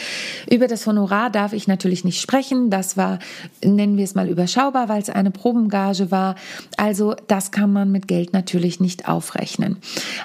Über 0.51 0.69
das 0.69 0.87
Honorar 0.87 1.31
darf 1.31 1.53
ich 1.53 1.67
natürlich 1.67 2.05
nicht 2.05 2.21
sprechen. 2.21 2.71
Das 2.71 2.97
war, 2.97 3.19
nennen 3.65 3.97
wir 3.97 4.05
es 4.05 4.15
mal 4.15 4.29
überschaubar, 4.29 4.89
weil 4.89 5.01
es 5.01 5.11
eine 5.11 5.31
Probengage 5.31 6.11
war. 6.11 6.35
Also 6.77 7.15
das 7.27 7.51
kann 7.51 7.73
man 7.73 7.91
mit 7.91 8.09
Geld 8.09 8.33
natürlich 8.33 8.81
nicht 8.81 9.09
aufrechnen. 9.09 9.79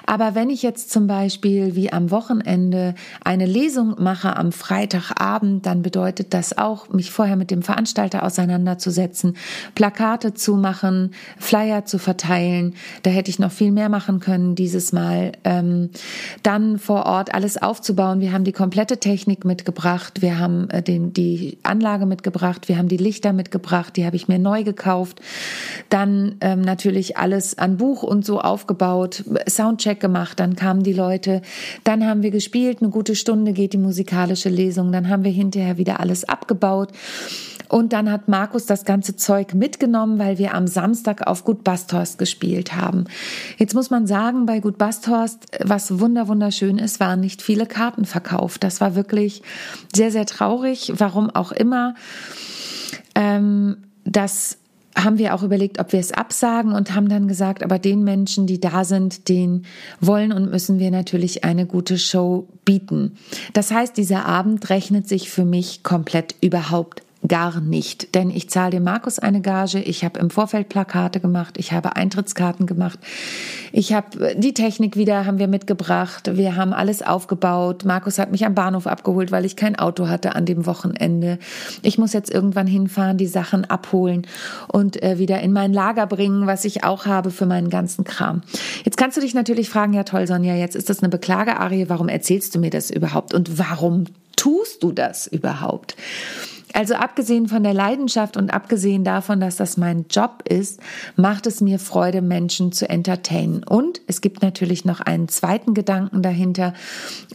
Aber 0.06 0.34
wenn 0.34 0.50
ich 0.50 0.62
jetzt 0.62 0.90
zum 0.90 1.06
Beispiel 1.06 1.74
wie 1.74 1.92
am 1.92 2.10
Wochenende 2.10 2.94
eine 3.24 3.46
Lesung 3.46 3.96
mache 3.98 4.36
am 4.36 4.52
Freitagabend, 4.52 5.64
dann 5.64 5.82
bedeutet 5.82 6.34
das 6.34 6.58
auch, 6.58 6.90
mich 6.90 7.10
vorher 7.10 7.36
mit 7.36 7.50
dem 7.50 7.62
Veranstalter 7.62 8.22
auseinanderzusetzen 8.22 8.81
auseinanderzusetzen, 8.82 9.36
Plakate 9.74 10.34
zu 10.34 10.56
machen, 10.56 11.12
Flyer 11.38 11.84
zu 11.84 11.98
verteilen. 11.98 12.74
Da 13.02 13.10
hätte 13.10 13.30
ich 13.30 13.38
noch 13.38 13.52
viel 13.52 13.72
mehr 13.72 13.88
machen 13.88 14.20
können 14.20 14.54
dieses 14.54 14.92
Mal. 14.92 15.32
Ähm, 15.44 15.90
dann 16.42 16.78
vor 16.78 17.06
Ort 17.06 17.34
alles 17.34 17.60
aufzubauen. 17.60 18.20
Wir 18.20 18.32
haben 18.32 18.44
die 18.44 18.52
komplette 18.52 18.98
Technik 18.98 19.44
mitgebracht. 19.44 20.22
Wir 20.22 20.38
haben 20.38 20.68
äh, 20.70 20.82
den, 20.82 21.12
die 21.12 21.58
Anlage 21.62 22.06
mitgebracht. 22.06 22.68
Wir 22.68 22.78
haben 22.78 22.88
die 22.88 22.96
Lichter 22.96 23.32
mitgebracht. 23.32 23.96
Die 23.96 24.04
habe 24.04 24.16
ich 24.16 24.28
mir 24.28 24.38
neu 24.38 24.64
gekauft. 24.64 25.20
Dann 25.88 26.36
ähm, 26.40 26.60
natürlich 26.60 27.16
alles 27.16 27.58
an 27.58 27.76
Buch 27.76 28.02
und 28.02 28.24
so 28.24 28.40
aufgebaut, 28.40 29.24
Soundcheck 29.48 30.00
gemacht. 30.00 30.40
Dann 30.40 30.56
kamen 30.56 30.82
die 30.82 30.92
Leute. 30.92 31.42
Dann 31.84 32.06
haben 32.06 32.22
wir 32.22 32.30
gespielt. 32.30 32.78
Eine 32.80 32.90
gute 32.90 33.14
Stunde 33.14 33.52
geht 33.52 33.72
die 33.72 33.78
musikalische 33.78 34.48
Lesung. 34.48 34.92
Dann 34.92 35.08
haben 35.08 35.24
wir 35.24 35.30
hinterher 35.30 35.76
wieder 35.78 36.00
alles 36.00 36.24
abgebaut. 36.24 36.90
Und 37.72 37.94
dann 37.94 38.12
hat 38.12 38.28
Markus 38.28 38.66
das 38.66 38.84
ganze 38.84 39.16
Zeug 39.16 39.54
mitgenommen, 39.54 40.18
weil 40.18 40.36
wir 40.36 40.52
am 40.52 40.66
Samstag 40.66 41.26
auf 41.26 41.42
Gut 41.42 41.64
Basthorst 41.64 42.18
gespielt 42.18 42.76
haben. 42.76 43.06
Jetzt 43.56 43.72
muss 43.72 43.88
man 43.88 44.06
sagen, 44.06 44.44
bei 44.44 44.60
Gut 44.60 44.76
Basthorst, 44.76 45.46
was 45.58 45.98
wunder 45.98 46.28
wunderschön 46.28 46.76
ist, 46.76 47.00
waren 47.00 47.20
nicht 47.20 47.40
viele 47.40 47.64
Karten 47.64 48.04
verkauft. 48.04 48.62
Das 48.62 48.82
war 48.82 48.94
wirklich 48.94 49.40
sehr, 49.96 50.10
sehr 50.10 50.26
traurig. 50.26 50.92
Warum 50.98 51.30
auch 51.30 51.50
immer. 51.50 51.94
Ähm, 53.14 53.78
das 54.04 54.58
haben 54.94 55.16
wir 55.16 55.34
auch 55.34 55.42
überlegt, 55.42 55.78
ob 55.78 55.94
wir 55.94 56.00
es 56.00 56.12
absagen 56.12 56.72
und 56.72 56.94
haben 56.94 57.08
dann 57.08 57.26
gesagt, 57.26 57.62
aber 57.62 57.78
den 57.78 58.04
Menschen, 58.04 58.46
die 58.46 58.60
da 58.60 58.84
sind, 58.84 59.30
den 59.30 59.64
wollen 59.98 60.34
und 60.34 60.50
müssen 60.50 60.78
wir 60.78 60.90
natürlich 60.90 61.42
eine 61.42 61.64
gute 61.64 61.96
Show 61.96 62.48
bieten. 62.66 63.12
Das 63.54 63.70
heißt, 63.70 63.96
dieser 63.96 64.26
Abend 64.26 64.68
rechnet 64.68 65.08
sich 65.08 65.30
für 65.30 65.46
mich 65.46 65.82
komplett 65.82 66.34
überhaupt 66.42 67.02
gar 67.26 67.60
nicht. 67.60 68.14
Denn 68.14 68.30
ich 68.30 68.50
zahle 68.50 68.72
dem 68.72 68.84
Markus 68.84 69.18
eine 69.18 69.40
Gage, 69.40 69.80
ich 69.80 70.04
habe 70.04 70.18
im 70.18 70.30
Vorfeld 70.30 70.68
Plakate 70.68 71.20
gemacht, 71.20 71.54
ich 71.56 71.72
habe 71.72 71.96
Eintrittskarten 71.96 72.66
gemacht, 72.66 72.98
ich 73.72 73.92
habe 73.92 74.34
die 74.36 74.54
Technik 74.54 74.96
wieder 74.96 75.24
haben 75.24 75.38
wir 75.38 75.48
mitgebracht, 75.48 76.36
wir 76.36 76.56
haben 76.56 76.72
alles 76.72 77.02
aufgebaut. 77.02 77.84
Markus 77.84 78.18
hat 78.18 78.32
mich 78.32 78.44
am 78.44 78.54
Bahnhof 78.54 78.86
abgeholt, 78.86 79.30
weil 79.30 79.44
ich 79.44 79.56
kein 79.56 79.78
Auto 79.78 80.08
hatte 80.08 80.34
an 80.34 80.46
dem 80.46 80.66
Wochenende. 80.66 81.38
Ich 81.82 81.96
muss 81.96 82.12
jetzt 82.12 82.30
irgendwann 82.30 82.66
hinfahren, 82.66 83.16
die 83.16 83.26
Sachen 83.26 83.64
abholen 83.64 84.26
und 84.68 85.02
äh, 85.02 85.18
wieder 85.18 85.40
in 85.40 85.52
mein 85.52 85.72
Lager 85.72 86.06
bringen, 86.06 86.46
was 86.46 86.64
ich 86.64 86.84
auch 86.84 87.06
habe 87.06 87.30
für 87.30 87.46
meinen 87.46 87.70
ganzen 87.70 88.04
Kram. 88.04 88.42
Jetzt 88.84 88.96
kannst 88.96 89.16
du 89.16 89.20
dich 89.20 89.34
natürlich 89.34 89.70
fragen, 89.70 89.92
ja 89.92 90.02
toll, 90.04 90.26
Sonja, 90.26 90.56
jetzt 90.56 90.76
ist 90.76 90.90
das 90.90 91.00
eine 91.00 91.08
Beklagearie, 91.08 91.88
warum 91.88 92.08
erzählst 92.08 92.54
du 92.54 92.58
mir 92.58 92.70
das 92.70 92.90
überhaupt 92.90 93.32
und 93.32 93.58
warum 93.58 94.04
tust 94.36 94.82
du 94.82 94.92
das 94.92 95.26
überhaupt? 95.26 95.96
Also 96.72 96.94
abgesehen 96.94 97.48
von 97.48 97.62
der 97.62 97.74
Leidenschaft 97.74 98.36
und 98.36 98.52
abgesehen 98.52 99.04
davon, 99.04 99.40
dass 99.40 99.56
das 99.56 99.76
mein 99.76 100.06
Job 100.08 100.42
ist, 100.48 100.80
macht 101.16 101.46
es 101.46 101.60
mir 101.60 101.78
Freude, 101.78 102.22
Menschen 102.22 102.72
zu 102.72 102.88
entertainen. 102.88 103.62
Und 103.62 104.00
es 104.06 104.20
gibt 104.20 104.42
natürlich 104.42 104.84
noch 104.84 105.00
einen 105.00 105.28
zweiten 105.28 105.74
Gedanken 105.74 106.22
dahinter 106.22 106.74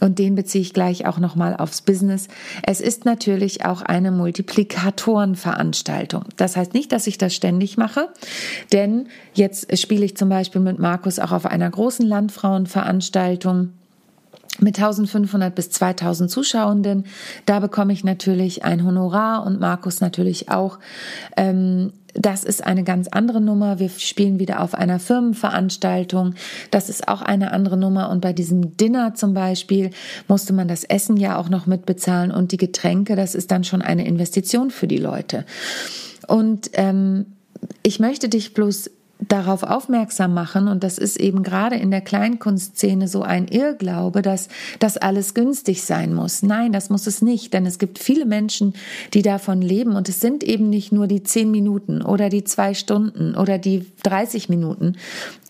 und 0.00 0.18
den 0.18 0.34
beziehe 0.34 0.62
ich 0.62 0.74
gleich 0.74 1.06
auch 1.06 1.18
nochmal 1.18 1.56
aufs 1.56 1.82
Business. 1.82 2.28
Es 2.62 2.80
ist 2.80 3.04
natürlich 3.04 3.64
auch 3.64 3.82
eine 3.82 4.10
Multiplikatorenveranstaltung. 4.10 6.24
Das 6.36 6.56
heißt 6.56 6.74
nicht, 6.74 6.92
dass 6.92 7.06
ich 7.06 7.18
das 7.18 7.34
ständig 7.34 7.76
mache, 7.76 8.08
denn 8.72 9.08
jetzt 9.34 9.76
spiele 9.78 10.04
ich 10.04 10.16
zum 10.16 10.28
Beispiel 10.28 10.60
mit 10.60 10.78
Markus 10.78 11.18
auch 11.18 11.32
auf 11.32 11.46
einer 11.46 11.70
großen 11.70 12.06
Landfrauenveranstaltung 12.06 13.72
mit 14.58 14.78
1500 14.78 15.54
bis 15.54 15.70
2000 15.70 16.30
Zuschauenden. 16.30 17.04
Da 17.46 17.60
bekomme 17.60 17.92
ich 17.92 18.04
natürlich 18.04 18.64
ein 18.64 18.84
Honorar 18.84 19.46
und 19.46 19.60
Markus 19.60 20.00
natürlich 20.00 20.50
auch. 20.50 20.78
Ähm, 21.36 21.92
das 22.14 22.42
ist 22.42 22.64
eine 22.64 22.84
ganz 22.84 23.08
andere 23.08 23.40
Nummer. 23.40 23.78
Wir 23.78 23.90
spielen 23.90 24.38
wieder 24.40 24.60
auf 24.60 24.74
einer 24.74 24.98
Firmenveranstaltung. 24.98 26.34
Das 26.70 26.88
ist 26.88 27.06
auch 27.06 27.22
eine 27.22 27.52
andere 27.52 27.76
Nummer. 27.76 28.10
Und 28.10 28.20
bei 28.20 28.32
diesem 28.32 28.76
Dinner 28.76 29.14
zum 29.14 29.34
Beispiel 29.34 29.90
musste 30.26 30.52
man 30.52 30.68
das 30.68 30.84
Essen 30.84 31.16
ja 31.16 31.36
auch 31.36 31.48
noch 31.48 31.66
mitbezahlen 31.66 32.30
und 32.30 32.52
die 32.52 32.56
Getränke. 32.56 33.14
Das 33.14 33.34
ist 33.34 33.50
dann 33.50 33.64
schon 33.64 33.82
eine 33.82 34.06
Investition 34.06 34.70
für 34.70 34.88
die 34.88 34.96
Leute. 34.96 35.44
Und 36.26 36.70
ähm, 36.74 37.26
ich 37.82 38.00
möchte 38.00 38.28
dich 38.28 38.54
bloß 38.54 38.90
darauf 39.26 39.64
aufmerksam 39.64 40.32
machen 40.32 40.68
und 40.68 40.84
das 40.84 40.96
ist 40.96 41.18
eben 41.18 41.42
gerade 41.42 41.74
in 41.74 41.90
der 41.90 42.00
Kleinkunstszene 42.00 43.08
so 43.08 43.22
ein 43.22 43.48
Irrglaube, 43.48 44.22
dass 44.22 44.48
das 44.78 44.96
alles 44.96 45.34
günstig 45.34 45.82
sein 45.82 46.14
muss. 46.14 46.42
Nein, 46.42 46.70
das 46.70 46.88
muss 46.88 47.08
es 47.08 47.20
nicht, 47.20 47.52
denn 47.52 47.66
es 47.66 47.80
gibt 47.80 47.98
viele 47.98 48.26
Menschen, 48.26 48.74
die 49.14 49.22
davon 49.22 49.60
leben 49.60 49.96
und 49.96 50.08
es 50.08 50.20
sind 50.20 50.44
eben 50.44 50.70
nicht 50.70 50.92
nur 50.92 51.08
die 51.08 51.24
zehn 51.24 51.50
Minuten 51.50 52.00
oder 52.00 52.28
die 52.28 52.44
zwei 52.44 52.74
Stunden 52.74 53.34
oder 53.34 53.58
die 53.58 53.86
30 54.04 54.48
Minuten, 54.48 54.94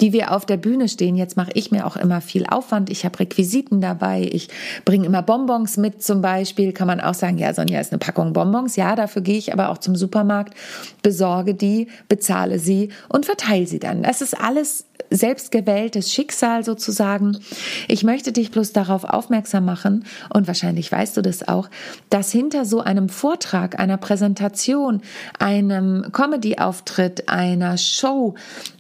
die 0.01 0.15
wir 0.15 0.33
auf 0.33 0.47
der 0.47 0.57
Bühne 0.57 0.89
stehen. 0.89 1.17
Jetzt 1.17 1.37
mache 1.37 1.51
ich 1.53 1.71
mir 1.71 1.87
auch 1.87 1.97
immer 1.97 2.23
viel 2.23 2.47
Aufwand. 2.47 2.89
Ich 2.89 3.05
habe 3.05 3.19
Requisiten 3.21 3.83
dabei. 3.83 4.27
Ich 4.33 4.49
bringe 4.87 5.05
immer 5.05 5.21
Bonbons 5.21 5.77
mit 5.77 6.03
zum 6.03 6.23
Beispiel. 6.23 6.73
Kann 6.73 6.87
man 6.87 7.01
auch 7.01 7.15
sagen, 7.15 7.37
ja, 7.37 7.53
Sonja 7.53 7.81
ist 7.81 7.93
eine 7.93 7.99
Packung 7.99 8.33
Bonbons. 8.33 8.77
Ja, 8.77 8.97
dafür 8.97 9.21
gehe 9.21 9.37
ich 9.37 9.53
aber 9.53 9.69
auch 9.69 9.79
zum 9.79 9.95
Supermarkt, 9.95 10.55
besorge 11.03 11.55
die, 11.55 11.89
bezahle 12.09 12.59
sie 12.59 12.89
und 13.11 13.27
verteile 13.27 13.58
heil 13.59 13.67
sie 13.67 13.79
dann. 13.79 14.03
Das 14.03 14.21
ist 14.21 14.39
alles 14.39 14.85
selbstgewähltes 15.11 16.13
Schicksal 16.13 16.65
sozusagen. 16.65 17.39
Ich 17.87 18.05
möchte 18.05 18.31
dich 18.33 18.51
bloß 18.51 18.73
darauf 18.73 19.05
aufmerksam 19.05 19.65
machen, 19.65 20.05
und 20.33 20.47
wahrscheinlich 20.47 20.93
weißt 20.93 21.17
du 21.17 21.23
das 21.23 21.49
auch, 21.49 21.71
dass 22.11 22.31
hinter 22.31 22.65
so 22.65 22.81
einem 22.81 23.09
Vortrag, 23.09 23.79
einer 23.79 23.97
Präsentation, 23.97 25.01
einem 25.39 26.07
Comedy-Auftritt, 26.13 27.29
einer 27.29 27.79
Show 27.79 28.35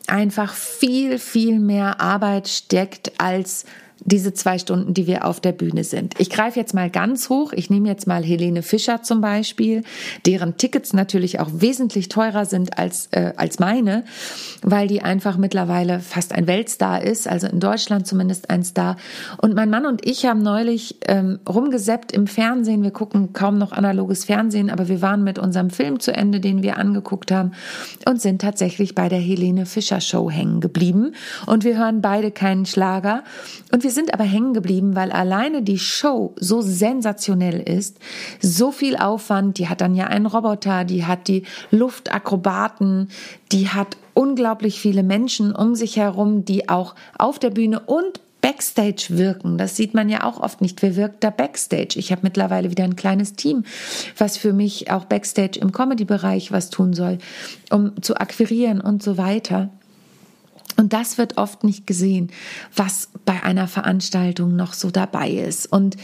einfach 0.07 0.53
viel, 0.53 1.19
viel 1.19 1.61
mehr 1.61 2.01
Arbeit 2.01 2.49
steckt 2.49 3.13
als 3.19 3.65
diese 4.05 4.33
zwei 4.33 4.59
Stunden, 4.59 4.95
die 4.95 5.07
wir 5.07 5.25
auf 5.25 5.41
der 5.41 5.53
Bühne 5.53 5.85
sind. 5.85 6.15
Ich 6.19 6.31
greife 6.31 6.59
jetzt 6.59 6.75
mal 6.75 6.91
ganz 6.91 7.29
hoch. 7.29 7.53
Ich 7.53 7.71
nehme 7.71 7.89
jetzt 7.89 8.07
mal 8.07 8.23
Helene 8.23 8.63
Fischer 8.63 9.03
zum 9.03 9.21
Beispiel, 9.21 9.83
deren 10.27 10.57
Tickets 10.57 10.93
natürlich 10.93 11.41
auch 11.41 11.49
wesentlich 11.53 12.09
teurer 12.09 12.45
sind 12.45 12.79
als, 12.79 13.09
äh, 13.11 13.33
als 13.37 13.59
meine, 13.59 14.05
weil 14.63 14.89
die 14.89 15.03
einfach 15.03 15.37
mittlerweile 15.37 16.01
fast 16.01 16.33
ein 16.33 16.47
Weltstar 16.47 17.03
ist, 17.03 17.29
also 17.29 17.47
in 17.47 17.61
Deutschland 17.61 18.07
zumindest 18.07 18.51
ein 18.51 18.63
Star. 18.63 18.97
Und 19.39 19.55
mein 19.55 19.71
Mann 19.71 19.87
und 19.87 20.07
ich 20.07 20.27
haben 20.27 20.43
neulich 20.43 20.97
ähm, 21.07 21.41
rumgesäppt 21.49 22.13
im 22.13 22.27
Fernsehen. 22.27 22.83
Wir 22.83 22.93
gucken 22.93 23.33
kaum 23.33 23.59
noch 23.59 23.73
analoges 23.73 24.25
Fernsehen, 24.25 24.71
aber 24.71 24.89
wir 24.89 25.03
waren 25.03 25.25
mit 25.25 25.39
unserem 25.39 25.71
Film 25.71 26.01
zu 26.01 26.13
Ende, 26.15 26.41
den 26.41 26.63
wir 26.63 26.79
angeguckt 26.79 27.31
haben 27.33 27.53
und 28.07 28.21
sind 28.21 28.41
tatsächlich 28.41 28.95
bei 28.95 29.09
der 29.09 29.19
Helene 29.19 29.67
Fischer 29.67 30.01
Show 30.01 30.31
hängen 30.31 30.61
geblieben. 30.61 31.15
Und 31.47 31.65
wir 31.65 31.77
hören 31.77 32.01
beide 32.01 32.31
keinen 32.31 32.67
Schlager. 32.67 33.25
Und 33.73 33.85
wir 33.89 33.95
sind 33.95 34.13
aber 34.13 34.25
hängen 34.25 34.53
geblieben, 34.53 34.97
weil 34.97 35.11
alleine 35.11 35.63
die 35.63 35.79
Show 35.79 36.35
so 36.39 36.61
sensationell 36.61 37.59
ist, 37.59 37.97
so 38.39 38.71
viel 38.71 38.99
Aufwand, 38.99 39.57
die 39.57 39.67
hat 39.71 39.81
dann 39.81 39.95
ja 39.95 40.09
einen 40.09 40.27
Roboter, 40.27 40.85
die 40.85 41.07
hat 41.07 41.27
die 41.27 41.45
Luftakrobaten, 41.71 43.09
die 43.51 43.71
hat 43.71 43.97
unglaublich 44.13 44.79
viele 44.79 45.03
Menschen 45.03 45.55
um 45.55 45.75
sich 45.75 45.97
herum, 45.97 46.45
die 46.45 46.69
auch 46.69 46.97
auf 47.17 47.39
der 47.39 47.49
Bühne 47.49 47.81
und 47.81 48.21
Backstage 48.43 49.07
wirken. 49.09 49.57
Das 49.57 49.75
sieht 49.75 49.95
man 49.95 50.11
ja 50.11 50.25
auch 50.25 50.39
oft 50.39 50.61
nicht. 50.61 50.83
Wer 50.83 50.95
wirkt 50.95 51.25
da 51.25 51.31
Backstage? 51.31 51.95
Ich 51.99 52.13
habe 52.13 52.21
mittlerweile 52.25 52.71
wieder 52.71 52.85
ein 52.85 52.95
kleines 52.95 53.37
Team, 53.37 53.65
was 54.19 54.37
für 54.37 54.53
mich 54.53 54.91
auch 54.91 55.07
Backstage 55.07 55.59
im 55.61 55.73
Comedy-Bereich 55.73 56.53
was 56.53 56.69
tun 56.69 56.93
soll, 56.93 57.17
um 57.71 58.03
zu 58.03 58.17
akquirieren 58.17 58.83
und 58.83 59.03
so 59.03 59.17
weiter. 59.17 59.71
Und 60.79 60.93
das 60.93 61.19
wird 61.19 61.39
oft 61.39 61.65
nicht 61.65 61.89
gesehen, 61.89 62.31
was 62.75 63.11
bei 63.25 63.43
einer 63.43 63.67
Veranstaltung 63.67 64.55
noch 64.55 64.75
so 64.75 64.93
dabei 64.93 65.29
ist. 65.29 65.67
Und 65.67 65.97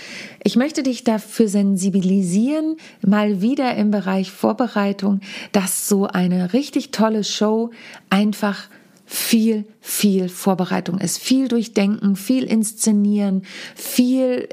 ich 0.43 0.57
möchte 0.57 0.83
dich 0.83 1.05
dafür 1.05 1.47
sensibilisieren, 1.47 2.77
mal 3.01 3.41
wieder 3.41 3.77
im 3.77 3.93
Bereich 3.93 4.33
Vorbereitung, 4.33 5.21
dass 5.53 5.89
so 5.89 6.09
eine 6.09 6.53
richtig 6.53 6.91
tolle 6.91 7.23
Show 7.23 7.71
einfach 8.11 8.69
viel, 9.07 9.65
viel 9.81 10.29
Vorbereitung 10.29 10.99
ist. 10.99 11.19
Viel 11.19 11.49
durchdenken, 11.49 12.17
viel 12.17 12.45
inszenieren, 12.45 13.43
viel 13.75 14.49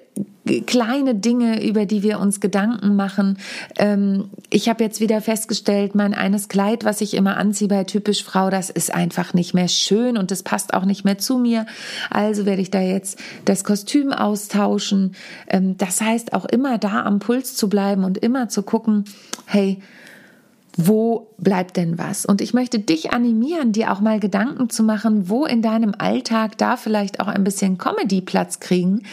kleine 0.65 1.15
Dinge, 1.15 1.63
über 1.63 1.85
die 1.85 2.03
wir 2.03 2.19
uns 2.19 2.39
Gedanken 2.39 2.95
machen. 2.95 3.37
Ähm, 3.77 4.31
ich 4.49 4.69
habe 4.69 4.83
jetzt 4.83 4.99
wieder 4.99 5.21
festgestellt, 5.21 5.95
mein 5.95 6.13
eines 6.13 6.49
Kleid, 6.49 6.83
was 6.83 7.01
ich 7.01 7.13
immer 7.13 7.37
anziehe 7.37 7.67
bei 7.67 7.83
typisch 7.83 8.23
Frau, 8.23 8.49
das 8.49 8.69
ist 8.69 8.93
einfach 8.93 9.33
nicht 9.33 9.53
mehr 9.53 9.67
schön 9.67 10.17
und 10.17 10.31
das 10.31 10.43
passt 10.43 10.73
auch 10.73 10.85
nicht 10.85 11.05
mehr 11.05 11.17
zu 11.17 11.37
mir. 11.37 11.65
Also 12.09 12.45
werde 12.45 12.61
ich 12.61 12.71
da 12.71 12.81
jetzt 12.81 13.19
das 13.45 13.63
Kostüm 13.63 14.11
austauschen. 14.11 15.15
Ähm, 15.47 15.77
das 15.77 16.01
heißt 16.01 16.33
auch 16.33 16.45
immer 16.45 16.77
da 16.77 17.03
am 17.03 17.19
Puls 17.19 17.55
zu 17.55 17.69
bleiben 17.69 18.03
und 18.03 18.17
immer 18.17 18.49
zu 18.49 18.63
gucken, 18.63 19.05
hey, 19.45 19.79
wo 20.77 21.33
bleibt 21.37 21.77
denn 21.77 21.97
was? 21.97 22.25
Und 22.25 22.41
ich 22.41 22.53
möchte 22.53 22.79
dich 22.79 23.11
animieren, 23.11 23.71
dir 23.71 23.91
auch 23.91 23.99
mal 23.99 24.19
Gedanken 24.19 24.69
zu 24.69 24.83
machen, 24.83 25.29
wo 25.29 25.45
in 25.45 25.61
deinem 25.61 25.93
Alltag 25.97 26.57
da 26.57 26.77
vielleicht 26.77 27.19
auch 27.19 27.27
ein 27.27 27.43
bisschen 27.43 27.77
Comedy 27.77 28.21
Platz 28.21 28.59
kriegen, 28.59 29.03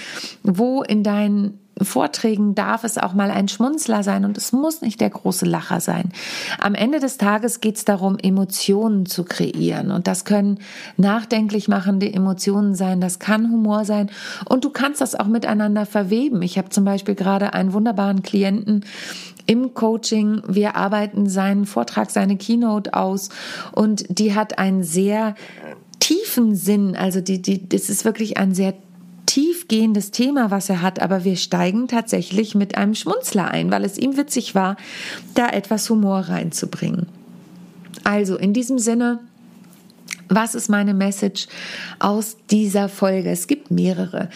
wo 0.43 0.83
in 0.83 1.03
deinen 1.03 1.59
Vorträgen 1.83 2.55
darf 2.55 2.85
es 2.85 2.99
auch 2.99 3.15
mal 3.15 3.31
ein 3.31 3.49
Schmunzler 3.49 4.03
sein 4.03 4.25
und 4.25 4.37
es 4.37 4.53
muss 4.53 4.81
nicht 4.83 5.01
der 5.01 5.11
große 5.11 5.47
Lacher 5.47 5.81
sein. 5.81 6.13
Am 6.61 6.75
Ende 6.75 7.01
des 7.01 7.19
Tages 7.19 7.61
geht 7.61 7.77
es 7.77 7.85
darum, 7.85 8.19
Emotionen 8.19 9.07
zu 9.07 9.25
kreieren 9.25 9.91
und 9.91 10.07
das 10.07 10.25
können 10.25 10.59
nachdenklich 10.97 11.69
machende 11.69 12.13
Emotionen 12.13 12.75
sein, 12.75 13.01
das 13.01 13.19
kann 13.19 13.51
Humor 13.51 13.85
sein 13.85 14.11
und 14.45 14.65
du 14.65 14.71
kannst 14.71 15.01
das 15.01 15.15
auch 15.15 15.27
miteinander 15.27 15.87
verweben. 15.87 16.43
Ich 16.43 16.59
habe 16.59 16.71
zum 16.71 16.85
Beispiel 16.85 17.15
gerade 17.15 17.55
einen 17.55 17.73
wunderbaren 17.73 18.23
Klienten, 18.23 18.85
im 19.49 19.75
Coaching. 19.75 20.43
Wir 20.47 20.77
arbeiten 20.77 21.29
seinen 21.29 21.67
Vortrag, 21.67 22.11
seine 22.11 22.37
Keynote 22.37 22.95
aus 22.95 23.31
und 23.73 24.05
die 24.09 24.35
hat 24.35 24.59
einen 24.59 24.85
sehr 24.85 25.35
tiefen 25.99 26.55
Sinn. 26.55 26.95
Also 26.95 27.21
die, 27.21 27.43
die, 27.43 27.69
das 27.69 27.89
ist 27.89 28.05
wirklich 28.05 28.37
ein 28.37 28.55
sehr 28.55 28.75
tiefgehendes 29.27 30.11
Thema, 30.11 30.51
was 30.51 30.69
er 30.69 30.83
hat, 30.83 31.01
aber 31.01 31.25
wir 31.25 31.37
steigen 31.37 31.89
tatsächlich 31.89 32.55
mit 32.55 32.77
einem 32.77 32.95
Schmunzler 32.95 33.51
ein, 33.51 33.71
weil 33.71 33.85
es 33.85 33.99
ihm 33.99 34.17
witzig 34.17 34.55
war, 34.55 34.77
da 35.35 35.49
etwas 35.49 35.89
Humor 35.91 36.21
reinzubringen. 36.21 37.07
Also 38.05 38.37
in 38.37 38.53
diesem 38.53 38.79
Sinne, 38.79 39.21
was 40.29 40.55
ist 40.55 40.69
meine 40.69 40.95
Message 40.95 41.47
aus 41.99 42.37
dieser 42.51 42.89
Folge? 42.89 43.31
Es 43.31 43.47
gibt 43.47 43.71
mehrere. 43.71 44.29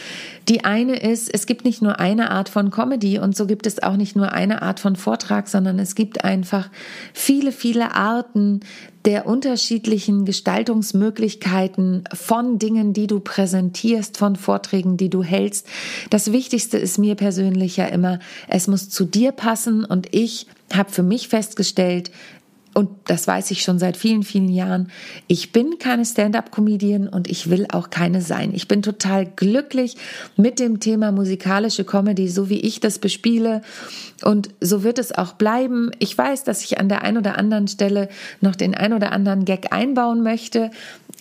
Die 0.49 0.65
eine 0.65 0.97
ist, 0.97 1.33
es 1.33 1.47
gibt 1.47 1.65
nicht 1.65 1.83
nur 1.83 2.01
eine 2.01 2.31
Art 2.31 2.49
von 2.49 2.71
Comedy 2.71 3.19
und 3.19 3.37
so 3.37 3.47
gibt 3.47 3.67
es 3.67 3.83
auch 3.83 3.97
nicht 3.97 4.17
nur 4.17 4.33
eine 4.33 4.63
Art 4.63 4.81
von 4.81 4.97
Vortrag, 4.97 5.49
sondern 5.49 5.79
es 5.79 5.95
gibt 5.95 6.25
einfach 6.25 6.69
viele, 7.13 7.53
viele 7.53 7.95
Arten 7.95 8.61
der 9.05 9.27
unterschiedlichen 9.27 10.25
Gestaltungsmöglichkeiten 10.25 12.05
von 12.13 12.59
Dingen, 12.59 12.93
die 12.93 13.07
du 13.07 13.21
präsentierst, 13.21 14.17
von 14.17 14.37
Vorträgen, 14.37 14.97
die 14.97 15.11
du 15.11 15.23
hältst. 15.23 15.67
Das 16.11 16.33
Wichtigste 16.33 16.78
ist 16.78 16.99
mir 16.99 17.17
persönlich 17.17 17.76
ja 17.76 17.87
immer, 17.87 18.21
es 18.49 18.69
muss 18.69 18.91
zu 18.91 19.05
dir 19.05 19.33
passen 19.33 19.85
und 19.85 20.15
ich 20.15 20.47
habe 20.73 20.91
für 20.91 21.02
mich 21.02 21.28
festgestellt, 21.28 22.11
und 22.75 22.89
das 23.04 23.26
weiß 23.26 23.50
ich 23.50 23.63
schon 23.63 23.78
seit 23.78 23.97
vielen, 23.97 24.23
vielen 24.23 24.49
Jahren, 24.49 24.91
ich 25.26 25.52
bin 25.52 25.78
keine 25.78 26.04
Stand-up-Comedian 26.04 27.08
und 27.08 27.28
ich 27.28 27.50
will 27.50 27.67
auch 27.71 27.91
keine 27.91 28.23
sein. 28.23 28.52
Ich 28.54 28.69
bin 28.69 28.82
total 28.82 29.26
glücklich 29.26 29.97
mit 30.37 30.58
dem 30.58 30.80
Thema 30.80 31.13
musikalische 31.13 31.85
Comedy, 31.85 32.28
so 32.28 32.49
wie 32.49 32.61
ich 32.61 32.80
das 32.80 32.99
bespiele. 32.99 33.61
Und 34.23 34.50
so 34.61 34.82
wird 34.82 34.99
es 34.99 35.13
auch 35.13 35.35
bleiben. 35.35 35.91
Ich 35.99 36.17
weiß, 36.17 36.45
dass 36.45 36.65
ich 36.65 36.78
an 36.78 36.89
der 36.89 37.02
einen 37.02 37.19
oder 37.19 37.37
anderen 37.37 37.69
Stelle 37.69 38.08
noch 38.41 38.56
den 38.56 38.75
ein 38.75 38.93
oder 38.93 39.13
anderen 39.13 39.45
Gag 39.45 39.73
einbauen 39.73 40.23
möchte. 40.23 40.71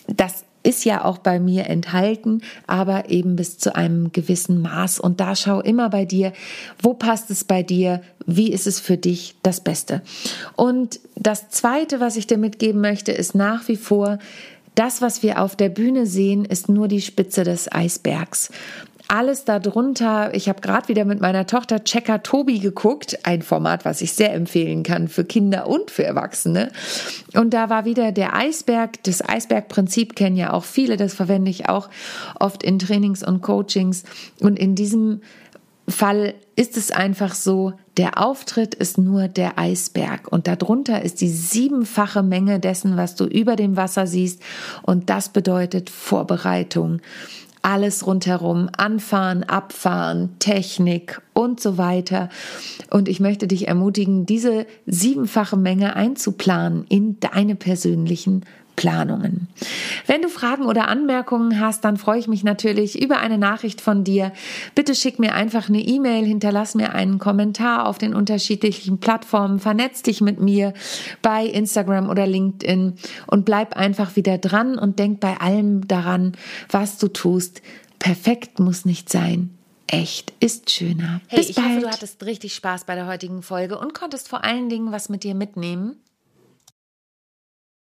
Das 0.06 0.44
ist 0.62 0.84
ja 0.84 1.04
auch 1.04 1.18
bei 1.18 1.40
mir 1.40 1.66
enthalten, 1.66 2.42
aber 2.66 3.10
eben 3.10 3.36
bis 3.36 3.58
zu 3.58 3.74
einem 3.74 4.12
gewissen 4.12 4.62
Maß. 4.62 5.00
Und 5.00 5.20
da 5.20 5.34
schau 5.34 5.60
immer 5.60 5.90
bei 5.90 6.04
dir, 6.04 6.32
wo 6.80 6.94
passt 6.94 7.30
es 7.30 7.44
bei 7.44 7.62
dir, 7.62 8.02
wie 8.26 8.52
ist 8.52 8.66
es 8.66 8.80
für 8.80 8.96
dich 8.96 9.34
das 9.42 9.60
Beste. 9.60 10.02
Und 10.56 11.00
das 11.16 11.48
Zweite, 11.48 12.00
was 12.00 12.16
ich 12.16 12.26
dir 12.26 12.38
mitgeben 12.38 12.80
möchte, 12.80 13.12
ist 13.12 13.34
nach 13.34 13.66
wie 13.68 13.76
vor, 13.76 14.18
das, 14.74 15.02
was 15.02 15.22
wir 15.22 15.42
auf 15.42 15.54
der 15.54 15.68
Bühne 15.68 16.06
sehen, 16.06 16.46
ist 16.46 16.68
nur 16.68 16.88
die 16.88 17.02
Spitze 17.02 17.44
des 17.44 17.70
Eisbergs 17.70 18.50
alles 19.08 19.44
darunter. 19.44 20.34
Ich 20.34 20.48
habe 20.48 20.60
gerade 20.60 20.88
wieder 20.88 21.04
mit 21.04 21.20
meiner 21.20 21.46
Tochter 21.46 21.84
Checker 21.84 22.22
Tobi 22.22 22.58
geguckt, 22.58 23.18
ein 23.24 23.42
Format, 23.42 23.84
was 23.84 24.00
ich 24.00 24.12
sehr 24.12 24.32
empfehlen 24.34 24.82
kann 24.82 25.08
für 25.08 25.24
Kinder 25.24 25.66
und 25.66 25.90
für 25.90 26.04
Erwachsene. 26.04 26.70
Und 27.34 27.54
da 27.54 27.70
war 27.70 27.84
wieder 27.84 28.12
der 28.12 28.34
Eisberg. 28.34 29.02
Das 29.04 29.26
Eisbergprinzip 29.26 30.16
kennen 30.16 30.36
ja 30.36 30.52
auch 30.52 30.64
viele. 30.64 30.96
Das 30.96 31.14
verwende 31.14 31.50
ich 31.50 31.68
auch 31.68 31.88
oft 32.38 32.62
in 32.62 32.78
Trainings 32.78 33.22
und 33.22 33.42
Coachings. 33.42 34.04
Und 34.40 34.58
in 34.58 34.74
diesem 34.74 35.20
Fall 35.88 36.34
ist 36.56 36.76
es 36.76 36.90
einfach 36.90 37.34
so, 37.34 37.72
der 37.96 38.18
Auftritt 38.22 38.74
ist 38.74 38.98
nur 38.98 39.28
der 39.28 39.58
Eisberg 39.58 40.30
und 40.30 40.46
darunter 40.46 41.02
ist 41.02 41.20
die 41.20 41.28
siebenfache 41.28 42.22
Menge 42.22 42.60
dessen, 42.60 42.96
was 42.96 43.16
du 43.16 43.24
über 43.24 43.56
dem 43.56 43.76
Wasser 43.76 44.06
siehst 44.06 44.42
und 44.82 45.10
das 45.10 45.28
bedeutet 45.28 45.90
Vorbereitung 45.90 47.00
alles 47.62 48.06
rundherum, 48.06 48.68
anfahren, 48.76 49.44
abfahren, 49.44 50.36
Technik 50.38 51.22
und 51.32 51.60
so 51.60 51.78
weiter. 51.78 52.28
Und 52.90 53.08
ich 53.08 53.20
möchte 53.20 53.46
dich 53.46 53.68
ermutigen, 53.68 54.26
diese 54.26 54.66
siebenfache 54.86 55.56
Menge 55.56 55.96
einzuplanen 55.96 56.84
in 56.88 57.18
deine 57.20 57.54
persönlichen 57.54 58.44
Planungen. 58.76 59.48
Wenn 60.06 60.22
du 60.22 60.28
Fragen 60.28 60.64
oder 60.64 60.88
Anmerkungen 60.88 61.60
hast, 61.60 61.84
dann 61.84 61.96
freue 61.96 62.18
ich 62.18 62.28
mich 62.28 62.42
natürlich 62.44 63.00
über 63.00 63.18
eine 63.18 63.38
Nachricht 63.38 63.80
von 63.80 64.04
dir. 64.04 64.32
Bitte 64.74 64.94
schick 64.94 65.18
mir 65.18 65.34
einfach 65.34 65.68
eine 65.68 65.80
E-Mail, 65.80 66.24
hinterlass 66.24 66.74
mir 66.74 66.94
einen 66.94 67.18
Kommentar 67.18 67.86
auf 67.86 67.98
den 67.98 68.14
unterschiedlichen 68.14 68.98
Plattformen, 68.98 69.58
vernetz 69.58 70.02
dich 70.02 70.20
mit 70.20 70.40
mir 70.40 70.72
bei 71.20 71.44
Instagram 71.44 72.08
oder 72.08 72.26
LinkedIn 72.26 72.94
und 73.26 73.44
bleib 73.44 73.76
einfach 73.76 74.16
wieder 74.16 74.38
dran 74.38 74.78
und 74.78 74.98
denk 74.98 75.20
bei 75.20 75.40
allem 75.40 75.86
daran, 75.86 76.32
was 76.70 76.98
du 76.98 77.08
tust. 77.08 77.62
Perfekt 77.98 78.58
muss 78.58 78.84
nicht 78.84 79.10
sein. 79.10 79.50
Echt 79.86 80.32
ist 80.40 80.70
schöner. 80.70 81.20
Hey, 81.28 81.40
Bis 81.40 81.50
ich 81.50 81.56
bald. 81.56 81.68
hoffe, 81.68 81.80
du 81.82 81.90
hattest 81.90 82.24
richtig 82.24 82.54
Spaß 82.54 82.84
bei 82.84 82.94
der 82.94 83.06
heutigen 83.06 83.42
Folge 83.42 83.78
und 83.78 83.92
konntest 83.92 84.26
vor 84.28 84.42
allen 84.42 84.70
Dingen 84.70 84.90
was 84.90 85.10
mit 85.10 85.22
dir 85.22 85.34
mitnehmen. 85.34 85.96